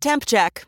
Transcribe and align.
Temp 0.00 0.24
check. 0.26 0.64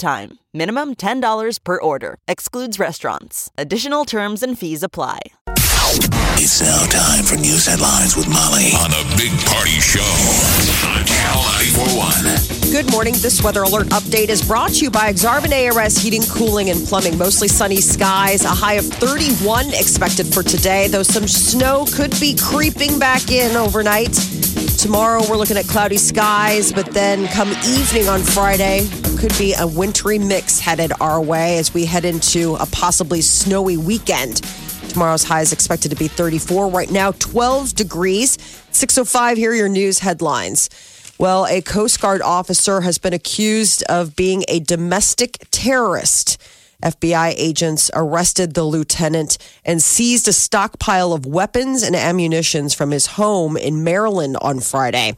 time. 0.00 0.38
Minimum 0.52 0.96
$10 0.96 1.62
per 1.62 1.80
order. 1.80 2.16
Excludes 2.26 2.80
restaurants. 2.80 3.50
Additional 3.56 4.04
terms 4.04 4.42
and 4.42 4.58
fees 4.58 4.82
apply. 4.82 5.20
It's 6.42 6.60
now 6.60 6.86
time 6.86 7.24
for 7.24 7.36
news 7.36 7.66
headlines 7.66 8.16
with 8.16 8.28
Molly 8.28 8.72
on 8.74 8.90
a 8.90 9.04
big 9.16 9.30
party 9.46 9.78
show 9.78 10.00
on 10.00 11.04
Channel 11.04 11.42
941. 11.84 12.72
Good 12.72 12.90
morning. 12.90 13.14
This 13.18 13.42
weather 13.42 13.62
alert 13.62 13.88
update 13.88 14.28
is 14.28 14.40
brought 14.46 14.70
to 14.74 14.84
you 14.84 14.90
by 14.90 15.12
Exarban 15.12 15.52
ARS 15.52 15.96
Heating, 15.96 16.22
Cooling, 16.22 16.70
and 16.70 16.86
Plumbing. 16.86 17.18
Mostly 17.18 17.48
sunny 17.48 17.80
skies, 17.80 18.44
a 18.44 18.48
high 18.48 18.74
of 18.74 18.86
31 18.86 19.74
expected 19.74 20.32
for 20.32 20.42
today, 20.42 20.88
though 20.88 21.02
some 21.02 21.28
snow 21.28 21.84
could 21.94 22.12
be 22.20 22.36
creeping 22.36 22.98
back 22.98 23.30
in 23.30 23.56
overnight. 23.56 24.14
Tomorrow, 24.78 25.22
we're 25.28 25.36
looking 25.36 25.58
at 25.58 25.66
cloudy 25.66 25.98
skies, 25.98 26.72
but 26.72 26.86
then 26.86 27.28
come 27.28 27.50
evening 27.66 28.08
on 28.08 28.20
Friday, 28.20 28.88
could 29.20 29.36
be 29.36 29.52
a 29.52 29.66
wintry 29.66 30.18
mix 30.18 30.58
headed 30.58 30.90
our 30.98 31.20
way 31.20 31.58
as 31.58 31.74
we 31.74 31.84
head 31.84 32.06
into 32.06 32.54
a 32.54 32.64
possibly 32.72 33.20
snowy 33.20 33.76
weekend. 33.76 34.36
Tomorrow's 34.88 35.24
high 35.24 35.42
is 35.42 35.52
expected 35.52 35.90
to 35.90 35.96
be 35.96 36.08
34. 36.08 36.68
Right 36.68 36.90
now, 36.90 37.12
12 37.12 37.74
degrees. 37.74 38.38
605, 38.70 39.36
here 39.36 39.50
are 39.50 39.54
your 39.54 39.68
news 39.68 39.98
headlines. 39.98 40.70
Well, 41.18 41.44
a 41.44 41.60
Coast 41.60 42.00
Guard 42.00 42.22
officer 42.22 42.80
has 42.80 42.96
been 42.96 43.12
accused 43.12 43.82
of 43.90 44.16
being 44.16 44.42
a 44.48 44.58
domestic 44.58 45.36
terrorist. 45.50 46.40
FBI 46.82 47.34
agents 47.36 47.90
arrested 47.92 48.54
the 48.54 48.64
lieutenant 48.64 49.36
and 49.66 49.82
seized 49.82 50.28
a 50.28 50.32
stockpile 50.32 51.12
of 51.12 51.26
weapons 51.26 51.82
and 51.82 51.94
ammunitions 51.94 52.72
from 52.72 52.90
his 52.90 53.04
home 53.04 53.58
in 53.58 53.84
Maryland 53.84 54.38
on 54.40 54.60
Friday. 54.60 55.14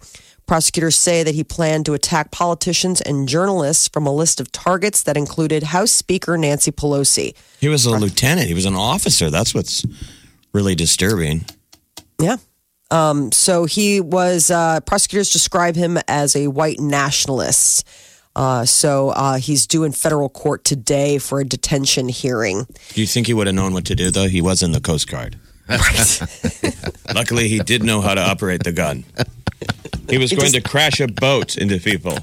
Prosecutors 0.52 0.98
say 0.98 1.22
that 1.22 1.34
he 1.34 1.42
planned 1.42 1.86
to 1.86 1.94
attack 1.94 2.30
politicians 2.30 3.00
and 3.00 3.26
journalists 3.26 3.88
from 3.88 4.06
a 4.06 4.12
list 4.12 4.38
of 4.38 4.52
targets 4.52 5.02
that 5.04 5.16
included 5.16 5.62
House 5.62 5.90
Speaker 5.90 6.36
Nancy 6.36 6.70
Pelosi. 6.70 7.34
He 7.58 7.68
was 7.68 7.86
a 7.86 7.92
lieutenant. 7.92 8.48
He 8.48 8.52
was 8.52 8.66
an 8.66 8.74
officer. 8.74 9.30
That's 9.30 9.54
what's 9.54 9.82
really 10.52 10.74
disturbing. 10.74 11.46
Yeah. 12.20 12.36
Um, 12.90 13.32
so 13.32 13.64
he 13.64 14.02
was, 14.02 14.50
uh, 14.50 14.80
prosecutors 14.80 15.30
describe 15.30 15.74
him 15.74 15.96
as 16.06 16.36
a 16.36 16.48
white 16.48 16.80
nationalist. 16.80 17.88
Uh, 18.36 18.66
so 18.66 19.08
uh, 19.08 19.38
he's 19.38 19.66
due 19.66 19.84
in 19.84 19.92
federal 19.92 20.28
court 20.28 20.64
today 20.64 21.16
for 21.16 21.40
a 21.40 21.46
detention 21.46 22.10
hearing. 22.10 22.66
Do 22.90 23.00
you 23.00 23.06
think 23.06 23.26
he 23.26 23.32
would 23.32 23.46
have 23.46 23.56
known 23.56 23.72
what 23.72 23.86
to 23.86 23.94
do, 23.94 24.10
though? 24.10 24.28
He 24.28 24.42
was 24.42 24.62
in 24.62 24.72
the 24.72 24.82
Coast 24.82 25.08
Guard. 25.08 25.38
Luckily, 27.14 27.48
he 27.48 27.60
did 27.60 27.82
know 27.82 28.02
how 28.02 28.12
to 28.12 28.20
operate 28.20 28.64
the 28.64 28.72
gun. 28.72 29.04
He 30.08 30.18
was 30.18 30.32
going 30.32 30.52
to 30.52 30.60
crash 30.60 31.00
a 31.00 31.06
boat 31.08 31.56
into 31.56 31.78
people. 31.78 32.18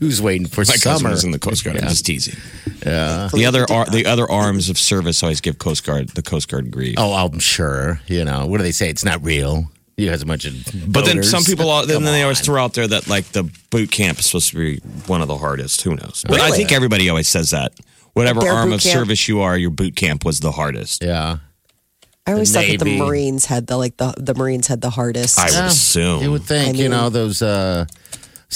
Who's 0.00 0.22
waiting 0.22 0.46
for 0.46 0.62
My 0.62 0.72
cousin 0.74 0.80
summer? 0.98 1.10
was 1.10 1.24
in 1.24 1.32
the 1.32 1.38
Coast 1.38 1.62
Guard. 1.64 1.76
I'm 1.76 1.82
Yeah. 1.84 1.88
just 1.90 2.06
teasing. 2.06 2.36
Yeah. 2.84 3.28
The 3.32 3.44
other 3.44 3.66
ar- 3.70 3.84
the 3.90 4.06
other 4.06 4.30
arms 4.30 4.70
of 4.70 4.78
service 4.78 5.22
always 5.22 5.40
give 5.42 5.58
Coast 5.58 5.84
Guard 5.84 6.08
the 6.10 6.22
Coast 6.22 6.48
Guard 6.48 6.70
grief. 6.70 6.94
Oh, 6.98 7.12
I'm 7.12 7.38
sure. 7.38 8.00
You 8.06 8.24
know, 8.24 8.46
what 8.46 8.56
do 8.56 8.62
they 8.62 8.72
say? 8.72 8.88
It's 8.88 9.04
not 9.04 9.22
real. 9.22 9.70
You 9.98 10.10
has 10.10 10.22
a 10.22 10.26
bunch 10.26 10.44
of. 10.46 10.54
But 10.88 11.04
then 11.04 11.22
some 11.22 11.44
people, 11.44 11.68
all, 11.70 11.86
then 11.86 11.96
Come 11.96 12.04
they 12.04 12.22
always 12.22 12.40
throw 12.40 12.62
out 12.62 12.72
there 12.74 12.86
that 12.88 13.06
like 13.08 13.26
the 13.32 13.50
boot 13.70 13.90
camp 13.90 14.18
is 14.18 14.26
supposed 14.26 14.50
to 14.50 14.56
be 14.56 14.78
one 15.06 15.20
of 15.20 15.28
the 15.28 15.36
hardest. 15.36 15.82
Who 15.82 15.94
knows? 15.94 16.24
But 16.26 16.40
I 16.40 16.46
Really? 16.46 16.56
think 16.58 16.72
everybody 16.72 17.08
always 17.10 17.28
says 17.28 17.50
that. 17.50 17.72
Whatever 18.14 18.40
Their 18.40 18.52
arm 18.52 18.70
boot 18.70 18.76
of 18.76 18.80
camp? 18.82 18.92
service 18.94 19.28
you 19.28 19.40
are, 19.40 19.58
your 19.58 19.70
boot 19.70 19.94
camp 19.94 20.24
was 20.24 20.40
the 20.40 20.52
hardest. 20.52 21.02
Yeah. 21.02 21.38
I 22.26 22.32
always 22.32 22.52
The 22.52 22.60
thought 22.60 22.68
that 22.68 22.78
the 22.78 22.84
Navy. 22.86 22.98
Marines 22.98 23.44
had 23.46 23.66
the 23.66 23.76
like 23.76 23.96
the 23.96 24.12
the 24.16 24.34
Marines 24.34 24.66
had 24.66 24.80
the 24.80 24.90
hardest. 24.90 25.38
I 25.38 25.44
would 25.44 25.70
assume. 25.70 26.22
You 26.22 26.32
would 26.32 26.42
think, 26.42 26.76
I 26.76 26.78
you 26.78 26.88
know, 26.88 27.08
those 27.08 27.40
uh, 27.40 27.86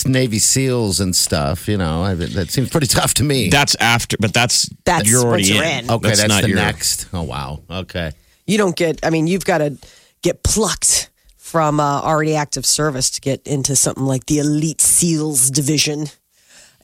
Navy 0.06 0.38
SEAls 0.38 1.00
and 1.00 1.14
stuff, 1.14 1.68
you 1.68 1.76
know, 1.76 2.02
I, 2.02 2.14
that 2.14 2.50
seems 2.50 2.70
pretty 2.70 2.86
tough 2.86 3.14
to 3.14 3.24
me. 3.24 3.48
That's 3.48 3.74
after, 3.76 4.16
but 4.18 4.32
that's 4.32 4.68
That's 4.84 5.08
you're 5.08 5.22
already 5.22 5.44
you're 5.44 5.62
in. 5.62 5.84
in. 5.84 5.90
okay, 5.90 6.08
that's, 6.08 6.26
not 6.28 6.42
the 6.42 6.48
your, 6.48 6.56
next. 6.58 7.08
Oh, 7.12 7.22
wow. 7.22 7.60
Okay. 7.70 8.12
you 8.46 8.58
don't 8.58 8.74
get. 8.76 9.04
I 9.04 9.10
mean, 9.10 9.26
you've 9.26 9.44
got 9.44 9.58
to 9.58 9.76
get 10.22 10.42
plucked 10.42 11.10
from 11.36 11.80
uh, 11.80 12.00
already 12.02 12.34
active 12.36 12.64
service 12.64 13.10
to 13.10 13.20
get 13.20 13.46
into 13.46 13.74
something 13.76 14.04
like 14.04 14.26
the 14.26 14.38
Elite 14.38 14.80
SEALs 14.80 15.50
division. 15.50 16.06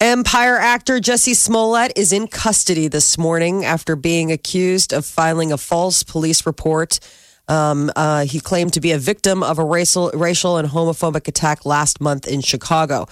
Empire 0.01 0.57
actor 0.59 0.99
Jussie 0.99 1.35
Smollett 1.35 1.93
is 1.97 2.13
in 2.13 2.29
custody 2.29 2.87
this 2.87 3.17
morning 3.17 3.65
after 3.65 3.97
being 3.97 4.31
accused 4.31 4.93
of 4.93 5.07
filing 5.07 5.53
a 5.53 5.57
false 5.57 6.03
police 6.03 6.45
report. 6.45 7.01
Um, 7.49 7.91
uh, 7.97 8.27
he 8.27 8.41
claimed 8.41 8.75
to 8.75 8.81
be 8.81 8.93
a 8.93 8.99
victim 8.99 9.43
of 9.43 9.59
a 9.59 9.65
racial, 9.65 10.11
racial 10.13 10.59
and 10.59 10.69
homophobic 10.69 11.29
attack 11.29 11.65
last 11.65 11.99
month 12.01 12.27
in 12.29 12.43
Chicago. 12.43 13.07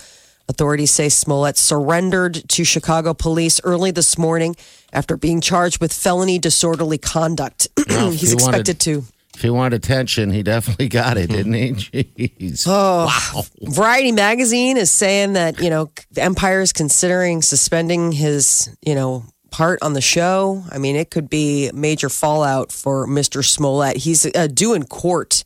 Authorities 0.46 0.90
say 0.90 1.08
Smollett 1.08 1.56
surrendered 1.56 2.46
to 2.50 2.64
Chicago 2.64 3.14
police 3.14 3.62
early 3.64 3.90
this 3.90 4.18
morning 4.18 4.54
after 4.92 5.16
being 5.16 5.40
charged 5.40 5.80
with 5.80 5.90
felony 5.90 6.38
disorderly 6.38 6.98
conduct. 6.98 7.68
He's 7.88 7.88
he 8.30 8.34
wanted- 8.34 8.68
expected 8.68 8.80
to. 8.80 9.04
If 9.34 9.42
he 9.42 9.50
wanted 9.50 9.74
attention, 9.74 10.30
he 10.30 10.42
definitely 10.42 10.88
got 10.88 11.16
it, 11.16 11.28
didn't 11.30 11.54
he? 11.54 11.72
Jeez. 11.72 12.66
wow. 12.66 13.42
Variety 13.62 14.12
magazine 14.12 14.76
is 14.76 14.90
saying 14.90 15.32
that, 15.32 15.60
you 15.60 15.70
know, 15.70 15.90
Empire 16.16 16.60
is 16.60 16.72
considering 16.72 17.42
suspending 17.42 18.12
his, 18.12 18.74
you 18.80 18.94
know, 18.94 19.24
part 19.50 19.80
on 19.82 19.92
the 19.92 20.00
show. 20.00 20.64
I 20.70 20.78
mean, 20.78 20.96
it 20.96 21.10
could 21.10 21.28
be 21.28 21.70
major 21.72 22.08
fallout 22.08 22.72
for 22.72 23.06
Mr. 23.06 23.44
Smollett. 23.44 23.96
He's 23.96 24.26
uh, 24.34 24.46
due 24.46 24.74
in 24.74 24.84
court 24.84 25.44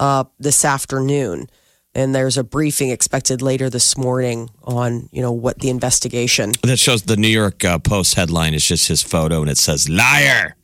uh, 0.00 0.24
this 0.38 0.64
afternoon. 0.64 1.48
And 1.96 2.12
there's 2.12 2.36
a 2.36 2.42
briefing 2.42 2.90
expected 2.90 3.40
later 3.40 3.70
this 3.70 3.96
morning 3.96 4.50
on, 4.64 5.08
you 5.12 5.22
know, 5.22 5.30
what 5.30 5.60
the 5.60 5.70
investigation. 5.70 6.50
that 6.62 6.78
shows 6.80 7.02
the 7.02 7.16
New 7.16 7.28
York 7.28 7.64
uh, 7.64 7.78
Post 7.78 8.16
headline 8.16 8.54
is 8.54 8.66
just 8.66 8.88
his 8.88 9.02
photo 9.02 9.40
and 9.40 9.50
it 9.50 9.58
says 9.58 9.88
liar. 9.88 10.56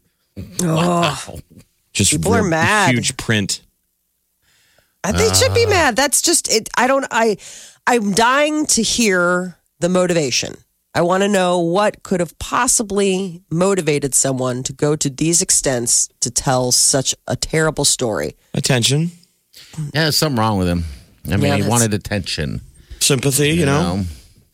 Just 1.92 2.10
People 2.12 2.34
are 2.34 2.42
mad. 2.42 2.94
Huge 2.94 3.16
print. 3.16 3.62
Uh, 5.02 5.12
They 5.12 5.32
should 5.34 5.54
be 5.54 5.66
mad. 5.66 5.96
That's 5.96 6.22
just 6.22 6.52
it. 6.52 6.68
I 6.76 6.86
don't. 6.86 7.06
I. 7.10 7.36
I'm 7.86 8.12
dying 8.12 8.66
to 8.66 8.82
hear 8.82 9.56
the 9.80 9.88
motivation. 9.88 10.56
I 10.94 11.02
want 11.02 11.22
to 11.22 11.28
know 11.28 11.58
what 11.60 12.02
could 12.02 12.20
have 12.20 12.36
possibly 12.38 13.42
motivated 13.50 14.14
someone 14.14 14.62
to 14.64 14.72
go 14.72 14.96
to 14.96 15.08
these 15.08 15.40
extents 15.40 16.08
to 16.20 16.30
tell 16.30 16.72
such 16.72 17.14
a 17.28 17.36
terrible 17.36 17.84
story. 17.84 18.34
Attention, 18.54 19.12
Yeah, 19.78 19.84
there's 20.02 20.16
something 20.16 20.38
wrong 20.38 20.58
with 20.58 20.68
him. 20.68 20.84
I 21.26 21.36
mean, 21.36 21.42
Yeah, 21.42 21.56
he 21.56 21.62
wanted 21.68 21.94
attention. 21.94 22.60
sympathy. 22.98 23.50
You, 23.50 23.66
know, 23.66 23.96
know? 23.96 24.04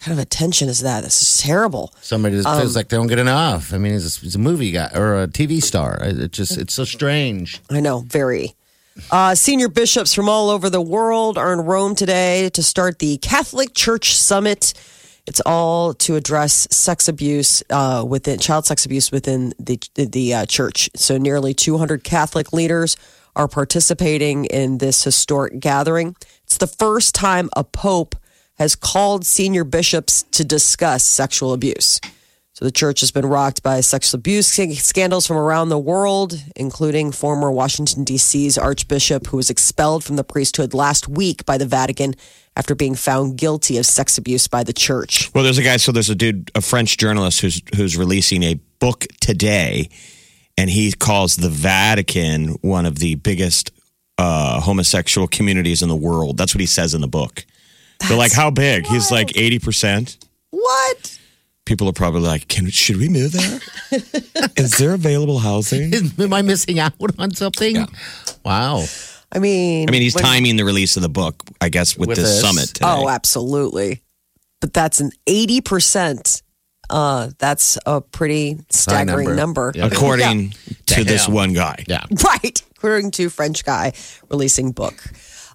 Kind 0.01 0.19
of 0.19 0.23
attention 0.23 0.69
is 0.69 0.81
that? 0.81 1.03
This 1.05 1.21
is 1.23 1.39
terrible. 1.39 1.93
Somebody 2.01 2.37
that 2.37 2.47
Um, 2.47 2.61
feels 2.61 2.77
like 2.77 2.89
they 2.89 2.97
don't 2.97 3.07
get 3.07 3.19
enough. 3.19 3.73
I 3.73 3.79
mean, 3.79 3.93
he's 3.93 4.19
a, 4.19 4.21
he's 4.21 4.35
a 4.35 4.39
movie 4.39 4.71
guy 4.71 4.91
or 4.95 5.23
a 5.23 5.27
TV 5.29 5.63
star. 5.63 5.99
It 6.01 6.33
just, 6.33 6.57
it's 6.59 6.75
so 6.75 6.85
strange. 6.85 7.61
I 7.71 7.81
know, 7.81 8.01
very. 8.01 8.55
Uh, 9.11 9.35
senior 9.35 9.69
bishops 9.69 10.15
from 10.15 10.29
all 10.29 10.49
over 10.49 10.71
the 10.71 10.81
world 10.81 11.37
are 11.39 11.53
in 11.53 11.61
Rome 11.61 11.95
today 11.95 12.49
to 12.51 12.63
start 12.63 12.99
the 12.99 13.19
Catholic 13.19 13.75
Church 13.75 14.15
Summit. 14.15 14.73
It's 15.27 15.41
all 15.45 15.93
to 15.95 16.15
address 16.15 16.69
sex 16.71 17.09
abuse 17.09 17.63
uh, 17.71 18.05
within 18.07 18.39
child 18.39 18.65
sex 18.65 18.87
abuse 18.87 19.11
within 19.11 19.53
the 19.59 19.79
the 19.97 20.33
uh, 20.35 20.47
church. 20.47 20.89
So 20.95 21.19
nearly 21.19 21.53
200 21.53 22.05
Catholic 22.05 22.53
leaders 22.53 22.97
are 23.35 23.49
participating 23.49 24.45
in 24.47 24.79
this 24.79 25.03
historic 25.05 25.59
gathering. 25.61 26.17
It's 26.45 26.57
the 26.59 26.67
first 26.69 27.15
time 27.15 27.51
a 27.57 27.65
pope 27.65 28.15
has 28.57 28.75
called 28.75 29.25
senior 29.25 29.65
bishops 29.65 30.25
to 30.33 30.45
discuss 30.45 31.05
sexual 31.05 31.53
abuse. 31.53 32.01
So 32.57 32.65
the 32.65 32.71
church 32.71 33.01
has 33.01 33.11
been 33.11 33.27
rocked 33.27 33.63
by 33.63 33.81
sexual 33.83 34.19
abuse 34.19 34.47
scandals 34.47 35.27
from 35.27 35.37
around 35.37 35.69
the 35.69 35.79
world, 35.79 36.43
including 36.57 37.13
former 37.13 37.53
Washington, 37.53 38.03
D.C.'s 38.03 38.57
Archbishop, 38.57 39.27
who 39.27 39.37
was 39.37 39.51
expelled 39.51 40.03
from 40.03 40.17
the 40.17 40.25
priesthood 40.25 40.73
last 40.73 41.07
week 41.07 41.45
by 41.45 41.59
the 41.59 41.67
Vatican 41.67 42.15
after 42.57 42.75
being 42.75 42.95
found 42.95 43.37
guilty 43.37 43.77
of 43.77 43.85
sex 43.85 44.17
abuse 44.17 44.49
by 44.49 44.65
the 44.65 44.73
church. 44.73 45.31
Well, 45.35 45.45
there's 45.45 45.59
a 45.59 45.63
guy. 45.63 45.77
So 45.77 45.93
there's 45.93 46.09
a 46.09 46.15
dude, 46.15 46.51
a 46.55 46.63
French 46.63 46.97
journalist 46.97 47.43
who's 47.43 47.61
who's 47.77 47.95
releasing 47.99 48.43
a 48.43 48.55
book 48.79 49.07
today, 49.21 49.91
and 50.57 50.71
he 50.71 50.93
calls 50.93 51.37
the 51.37 51.51
Vatican 51.51 52.57
one 52.63 52.87
of 52.87 52.99
the 53.01 53.17
biggest 53.17 53.71
uh, 54.17 54.63
homosexual 54.63 55.29
communities 55.29 55.83
in 55.83 55.91
the 55.91 55.97
world. 55.97 56.39
That's 56.39 56.55
what 56.55 56.61
he 56.63 56.67
says 56.67 56.95
in 56.95 57.03
the 57.03 57.07
book. 57.07 57.45
They're 58.09 58.17
like, 58.19 58.33
how 58.33 58.51
big? 58.51 58.87
He's 58.87 59.11
like 59.11 59.37
eighty 59.37 59.59
percent. 59.59 60.19
What? 60.51 61.19
People 61.65 61.89
are 61.89 61.93
probably 61.93 62.21
like, 62.21 62.47
"Can 62.49 62.71
should 62.71 62.97
we 62.99 63.09
move 63.09 63.33
there? 63.33 63.61
Is 64.57 64.79
there 64.79 64.95
available 64.95 65.39
housing?" 65.41 65.93
Am 66.19 66.33
I 66.33 66.43
missing 66.43 66.79
out 66.79 66.93
on 67.19 67.33
something? 67.35 67.75
Yeah. 67.77 67.87
Wow. 68.45 68.85
I 69.33 69.41
mean, 69.41 69.89
I 69.89 69.93
mean, 69.93 70.03
he's 70.03 70.15
when- 70.15 70.23
timing 70.25 70.57
the 70.57 70.65
release 70.65 70.97
of 70.97 71.03
the 71.03 71.09
book, 71.09 71.43
I 71.61 71.69
guess, 71.69 71.97
with, 71.99 72.09
With 72.11 72.19
this, 72.19 72.29
this? 72.29 72.41
summit. 72.41 72.69
Today. 72.69 72.87
Oh, 72.89 73.09
absolutely. 73.09 74.03
But 74.61 74.73
that's 74.73 75.01
an 75.01 75.11
80%. 75.27 76.43
Uh, 76.89 77.31
that's 77.39 77.77
a 77.85 78.01
pretty 78.01 78.59
staggering 78.71 79.27
number. 79.35 79.35
number. 79.35 79.73
Yeah. 79.75 79.87
according 79.87 80.55
to 80.87 81.03
this 81.03 81.29
one 81.29 81.53
guy. 81.53 81.85
Yeah. 81.89 82.05
Right. 82.25 82.63
According 82.77 83.11
to 83.13 83.29
French 83.29 83.65
guy 83.65 83.93
releasing 84.31 84.71
book. 84.71 85.03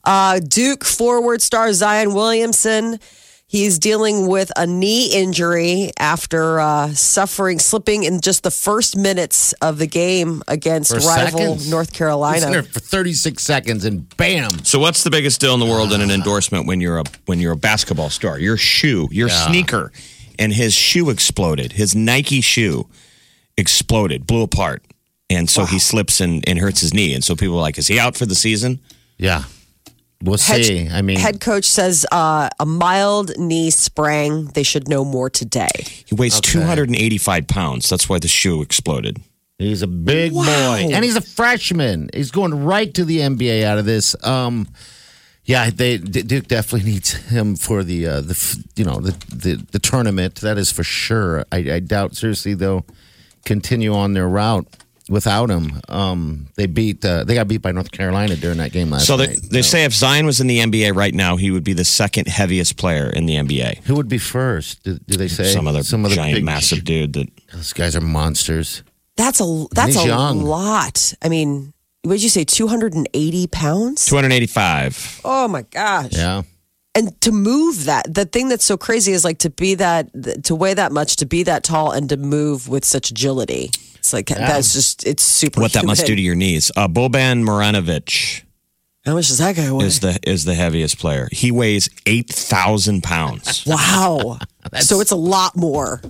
Uh, 0.03 0.39
Duke 0.39 0.83
forward 0.83 1.41
star 1.41 1.71
Zion 1.73 2.13
Williamson. 2.13 2.99
He's 3.47 3.79
dealing 3.79 4.27
with 4.27 4.49
a 4.55 4.65
knee 4.65 5.11
injury 5.13 5.91
after 5.99 6.61
uh, 6.61 6.93
suffering, 6.93 7.59
slipping 7.59 8.03
in 8.03 8.21
just 8.21 8.43
the 8.43 8.49
first 8.51 8.95
minutes 8.95 9.51
of 9.61 9.77
the 9.77 9.87
game 9.87 10.41
against 10.47 10.91
For 10.93 10.99
rival 11.05 11.39
seconds. 11.57 11.69
North 11.69 11.89
He's 11.91 11.99
in 11.99 12.07
there 12.07 12.61
Carolina. 12.61 12.63
for 12.63 12.79
36 12.79 13.43
seconds 13.43 13.83
and 13.83 14.07
bam. 14.15 14.63
So, 14.63 14.79
what's 14.79 15.03
the 15.03 15.09
biggest 15.09 15.41
deal 15.41 15.53
in 15.53 15.59
the 15.59 15.65
world 15.65 15.91
in 15.91 15.99
an 15.99 16.11
endorsement 16.11 16.65
when 16.65 16.79
you're 16.79 16.99
a 16.99 17.03
when 17.25 17.41
you're 17.41 17.51
a 17.51 17.57
basketball 17.57 18.09
star? 18.09 18.39
Your 18.39 18.55
shoe, 18.55 19.09
your 19.11 19.27
Yeah. 19.27 19.47
sneaker, 19.47 19.91
and 20.39 20.53
his 20.53 20.73
shoe 20.73 21.09
exploded. 21.09 21.73
His 21.73 21.93
Nike 21.93 22.39
shoe 22.39 22.87
exploded, 23.57 24.25
blew 24.25 24.43
apart, 24.43 24.81
and 25.29 25.49
so 25.49 25.65
he 25.65 25.77
slips 25.77 26.21
and, 26.21 26.47
and 26.47 26.57
hurts 26.57 26.79
his 26.79 26.93
knee. 26.93 27.13
And 27.13 27.21
so 27.23 27.35
people 27.35 27.57
are 27.57 27.61
like, 27.61 27.77
"Is 27.77 27.87
he 27.87 27.99
out 27.99 28.15
for 28.15 28.25
the 28.25 28.35
season?" 28.35 28.79
Yeah. 29.17 29.43
We'll 30.23 30.37
Head, 30.37 30.65
see. 30.65 30.87
I 30.89 31.01
mean, 31.01 31.17
head 31.17 31.41
coach 31.41 31.65
says 31.65 32.05
uh, 32.11 32.49
a 32.59 32.65
mild 32.65 33.37
knee 33.39 33.69
sprain. 33.71 34.45
They 34.53 34.63
should 34.63 34.87
know 34.87 35.03
more 35.03 35.29
today. 35.29 35.69
He 36.05 36.13
weighs 36.15 36.37
Okay. 36.37 36.51
285 36.51 37.47
pounds. 37.47 37.89
That's 37.89 38.07
why 38.07 38.19
the 38.19 38.27
shoe 38.27 38.61
exploded. 38.61 39.17
he's 39.57 39.81
a 39.81 39.87
big 39.87 40.31
Wow. 40.31 40.43
boy. 40.45 40.89
And 40.93 41.03
he's 41.03 41.15
a 41.15 41.21
freshman. 41.21 42.09
He's 42.13 42.29
going 42.31 42.63
right 42.63 42.93
to 42.93 43.03
the 43.05 43.19
NBA 43.19 43.63
out 43.63 43.77
of 43.79 43.85
this. 43.85 44.15
Um, 44.23 44.67
yeah, 45.43 45.71
they 45.71 45.97
Duke 45.97 46.47
definitely 46.47 46.91
needs 46.91 47.13
him 47.13 47.55
for 47.55 47.83
the 47.83 48.05
uh, 48.05 48.21
the 48.21 48.65
you 48.75 48.85
know 48.85 48.99
the, 49.01 49.11
the 49.35 49.55
the 49.71 49.79
tournament. 49.79 50.35
That 50.41 50.59
is 50.59 50.71
for 50.71 50.83
sure. 50.83 51.45
I, 51.51 51.57
I 51.73 51.79
doubt 51.79 52.15
seriously 52.15 52.53
they'll 52.53 52.85
continue 53.43 53.93
on 53.95 54.13
their 54.13 54.29
route 54.29 54.67
without 55.09 55.49
him. 55.49 55.81
Um, 55.89 56.47
they 56.55 56.65
beat 56.67 57.03
uh, 57.03 57.23
they 57.23 57.35
got 57.35 57.47
beat 57.47 57.61
by 57.61 57.71
North 57.71 57.91
Carolina 57.91 58.35
during 58.35 58.57
that 58.59 58.71
game 58.71 58.89
last 58.89 59.05
So 59.07 59.17
they, 59.17 59.27
night. 59.27 59.39
they 59.49 59.61
say 59.61 59.83
if 59.83 59.93
Zion 59.93 60.25
was 60.25 60.39
in 60.41 60.47
the 60.47 60.59
NBA 60.59 60.95
right 60.95 61.13
now, 61.13 61.35
he 61.37 61.51
would 61.51 61.63
be 61.63 61.73
the 61.73 61.85
second 61.85 62.27
heaviest 62.27 62.77
player 62.77 63.09
in 63.09 63.25
the 63.25 63.35
NBA. 63.35 63.83
Who 63.85 63.95
would 63.95 64.07
be 64.09 64.17
first? 64.17 64.83
Do, 64.83 64.97
do 65.07 65.17
they 65.17 65.27
say 65.27 65.45
Some 65.53 65.67
other 65.67 65.83
Some 65.83 66.05
other 66.05 66.15
giant, 66.15 66.35
big- 66.35 66.43
massive 66.45 66.83
dude 66.83 67.13
that 67.13 67.27
Those 67.53 67.73
guys 67.73 67.95
are 67.95 68.01
monsters. 68.01 68.83
That's 69.17 69.41
a 69.41 69.65
that's 69.71 69.97
a 70.01 70.07
young. 70.07 70.41
lot. 70.43 71.13
I 71.21 71.29
mean, 71.29 71.73
what 72.03 72.13
did 72.13 72.23
you 72.23 72.29
say? 72.29 72.43
Two 72.45 72.67
hundred 72.67 72.93
and 72.93 73.07
eighty 73.13 73.45
pounds. 73.47 74.05
285. 74.05 75.21
Oh 75.25 75.47
my 75.47 75.63
gosh! 75.63 76.13
Yeah. 76.13 76.43
And 76.95 77.19
to 77.21 77.31
move 77.31 77.85
that, 77.85 78.13
the 78.13 78.25
thing 78.25 78.49
that's 78.49 78.65
so 78.65 78.75
crazy 78.77 79.11
is 79.13 79.23
like 79.23 79.37
to 79.39 79.49
be 79.49 79.75
that, 79.75 80.43
to 80.43 80.55
weigh 80.55 80.73
that 80.73 80.91
much, 80.91 81.15
to 81.17 81.25
be 81.25 81.43
that 81.43 81.63
tall, 81.63 81.91
and 81.91 82.09
to 82.09 82.17
move 82.17 82.67
with 82.67 82.83
such 82.83 83.11
agility. 83.11 83.71
It's 84.01 84.13
like 84.13 84.25
that's 84.25 84.73
just 84.73 85.05
it's 85.05 85.21
super. 85.21 85.61
What 85.61 85.73
that 85.73 85.85
must 85.85 86.07
do 86.07 86.15
to 86.15 86.21
your 86.21 86.33
knees. 86.33 86.71
Uh, 86.75 86.87
Boban 86.87 87.43
Marjanović 87.43 88.41
How 89.05 89.13
much 89.13 89.27
does 89.27 89.37
that 89.37 89.55
guy 89.55 89.71
weigh? 89.71 89.85
is 89.85 89.99
the 89.99 90.17
is 90.25 90.43
the 90.43 90.55
heaviest 90.55 90.97
player. 90.97 91.29
He 91.31 91.51
weighs 91.51 91.87
8,000 92.07 93.03
pounds. 93.03 93.63
wow. 93.67 94.39
so 94.79 95.01
it's 95.01 95.11
a 95.11 95.15
lot 95.15 95.55
more. 95.55 96.01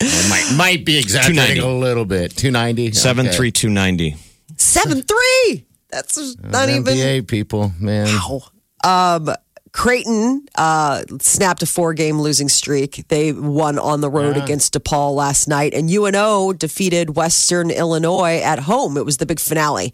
Well, 0.00 0.28
might 0.28 0.54
might 0.56 0.84
be 0.84 0.96
exaggerating 0.98 1.56
290. 1.56 1.60
a 1.60 1.66
little 1.72 2.04
bit. 2.04 2.36
Two 2.36 2.52
ninety. 2.52 2.92
Seven 2.92 3.26
three 3.26 3.50
two 3.50 3.70
ninety. 3.70 4.14
Seven 4.56 5.02
three. 5.02 5.66
That's 5.90 6.14
just 6.14 6.40
not 6.40 6.68
even. 6.68 6.84
NBA 6.84 7.26
people, 7.26 7.72
man. 7.80 8.06
Wow. 8.06 8.42
Um, 8.84 9.34
Creighton 9.74 10.46
uh, 10.54 11.02
snapped 11.20 11.60
a 11.64 11.66
four 11.66 11.94
game 11.94 12.20
losing 12.20 12.48
streak. 12.48 13.06
They 13.08 13.32
won 13.32 13.76
on 13.76 14.00
the 14.00 14.08
road 14.08 14.36
against 14.36 14.72
DePaul 14.74 15.16
last 15.16 15.48
night, 15.48 15.74
and 15.74 15.90
UNO 15.90 16.52
defeated 16.52 17.16
Western 17.16 17.70
Illinois 17.70 18.38
at 18.40 18.60
home. 18.60 18.96
It 18.96 19.04
was 19.04 19.16
the 19.16 19.26
big 19.26 19.40
finale. 19.40 19.92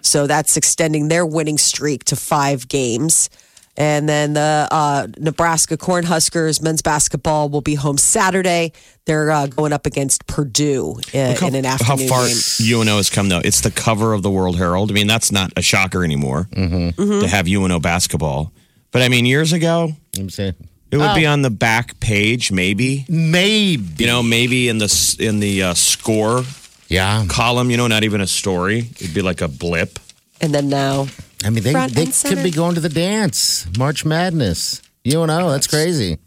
So 0.00 0.26
that's 0.26 0.56
extending 0.56 1.08
their 1.08 1.26
winning 1.26 1.58
streak 1.58 2.04
to 2.04 2.16
five 2.16 2.68
games. 2.68 3.28
And 3.76 4.08
then 4.08 4.32
the 4.32 4.66
uh, 4.70 5.08
Nebraska 5.18 5.76
Cornhuskers 5.76 6.62
men's 6.62 6.80
basketball 6.80 7.50
will 7.50 7.60
be 7.60 7.74
home 7.74 7.98
Saturday. 7.98 8.72
They're 9.04 9.30
uh, 9.30 9.46
going 9.46 9.74
up 9.74 9.84
against 9.84 10.26
Purdue 10.26 10.98
in, 11.12 11.28
Look 11.32 11.40
how, 11.40 11.46
in 11.48 11.54
an 11.54 11.64
how 11.64 11.96
far 11.98 12.26
game. 12.26 12.80
UNO 12.80 12.96
has 12.96 13.10
come, 13.10 13.28
though. 13.28 13.42
It's 13.44 13.60
the 13.60 13.70
cover 13.70 14.14
of 14.14 14.22
the 14.22 14.30
World 14.30 14.56
Herald. 14.56 14.90
I 14.90 14.94
mean, 14.94 15.06
that's 15.06 15.30
not 15.30 15.52
a 15.54 15.62
shocker 15.62 16.02
anymore 16.02 16.48
Mm-hmm. 16.52 17.20
to 17.20 17.28
have 17.28 17.46
UNO 17.46 17.78
basketball. 17.78 18.52
But 18.90 19.02
I 19.02 19.08
mean, 19.08 19.26
years 19.26 19.52
ago, 19.52 19.92
I'm 20.18 20.30
saying 20.30 20.54
it 20.90 20.96
would 20.96 21.14
be 21.14 21.26
Oh. 21.26 21.32
on 21.32 21.42
the 21.42 21.50
back 21.50 22.00
page, 22.00 22.50
maybe. 22.50 23.04
maybe. 23.08 23.84
You 23.98 24.06
know, 24.06 24.22
maybe 24.22 24.68
in 24.68 24.78
the 24.78 25.16
in 25.18 25.40
the 25.40 25.62
uh, 25.62 25.74
score 25.74 26.44
Yeah. 26.88 27.24
column. 27.28 27.70
You 27.70 27.76
know, 27.76 27.86
not 27.86 28.04
even 28.04 28.20
a 28.20 28.26
story. 28.26 28.90
It'd 29.00 29.14
be 29.14 29.22
like 29.22 29.40
a 29.42 29.48
blip. 29.48 29.98
And 30.40 30.54
then 30.54 30.68
now 30.68 31.08
I 31.44 31.50
mean, 31.50 31.62
they 31.64 31.72
Front 31.72 31.94
they 31.94 32.04
and 32.04 32.14
center. 32.14 32.36
could 32.36 32.44
be 32.44 32.50
going 32.50 32.74
to 32.76 32.80
the 32.80 32.88
dance, 32.88 33.66
March 33.76 34.04
Madness. 34.04 34.80
You 35.04 35.26
know, 35.26 35.50
that's 35.50 35.66
crazy. 35.66 36.18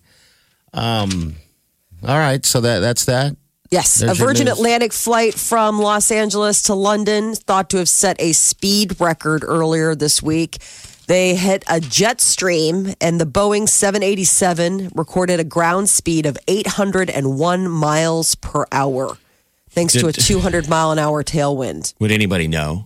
Um. 0.74 1.36
All 2.04 2.18
right, 2.18 2.44
so 2.46 2.62
that 2.62 2.80
that's 2.80 3.06
that. 3.06 3.36
Yes, 3.70 4.00
There's 4.00 4.20
a 4.20 4.24
Virgin. 4.26 4.48
Atlantic 4.50 4.92
flight 4.92 5.34
from 5.34 5.80
Los 5.80 6.12
Angeles 6.12 6.64
to 6.64 6.74
London 6.74 7.36
thought 7.36 7.70
to 7.70 7.78
have 7.78 7.88
set 7.88 8.20
a 8.20 8.34
speed 8.34 9.00
record 9.00 9.44
earlier 9.48 9.96
this 9.96 10.22
week. 10.22 10.58
They 11.12 11.36
hit 11.36 11.66
a 11.68 11.82
jet 11.82 12.22
stream, 12.22 12.94
and 13.02 13.20
the 13.20 13.26
Boeing 13.26 13.68
787 13.68 14.92
recorded 14.96 15.42
a 15.42 15.44
ground 15.44 15.90
speed 15.90 16.26
of 16.26 16.38
801 16.48 17.68
miles 17.70 18.36
per 18.36 18.66
hour, 18.72 19.18
thanks 19.72 19.92
to 19.92 20.08
a 20.08 20.14
200 20.14 20.70
mile 20.70 20.92
an 20.92 21.00
hour 21.00 21.22
tailwind. 21.22 21.94
Would 22.00 22.12
anybody 22.14 22.48
know? 22.48 22.86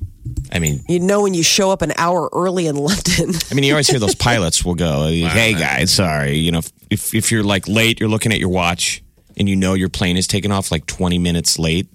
I 0.52 0.58
mean, 0.58 0.84
You 0.88 1.00
know, 1.02 1.22
when 1.22 1.36
you 1.36 1.44
show 1.44 1.70
up 1.70 1.84
an 1.84 1.94
hour 1.98 2.28
early 2.34 2.66
in 2.66 2.78
London, 2.78 3.30
I 3.52 3.54
mean, 3.54 3.64
you 3.64 3.74
always 3.74 3.88
hear 3.88 4.00
those 4.00 4.16
pilots 4.30 4.66
will 4.66 4.74
go, 4.74 5.06
"Hey 5.08 5.54
guys, 5.54 5.92
sorry." 5.94 6.38
You 6.40 6.52
know, 6.52 6.62
if 6.90 7.14
if 7.14 7.32
you're 7.32 7.44
like 7.44 7.68
late, 7.68 8.00
you're 8.00 8.10
looking 8.10 8.32
at 8.32 8.40
your 8.40 8.50
watch, 8.50 9.04
and 9.38 9.48
you 9.48 9.56
know 9.56 9.76
your 9.76 9.90
plane 9.90 10.18
is 10.18 10.26
taking 10.26 10.52
off 10.52 10.72
like 10.72 10.88
20 10.88 11.20
minutes 11.20 11.60
late. 11.60 11.88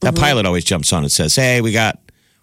That 0.00 0.14
Mm-hmm. 0.14 0.24
pilot 0.24 0.46
always 0.46 0.64
jumps 0.64 0.92
on 0.92 1.04
and 1.04 1.12
says, 1.12 1.36
"Hey, 1.36 1.60
we 1.60 1.70
got, 1.70 2.00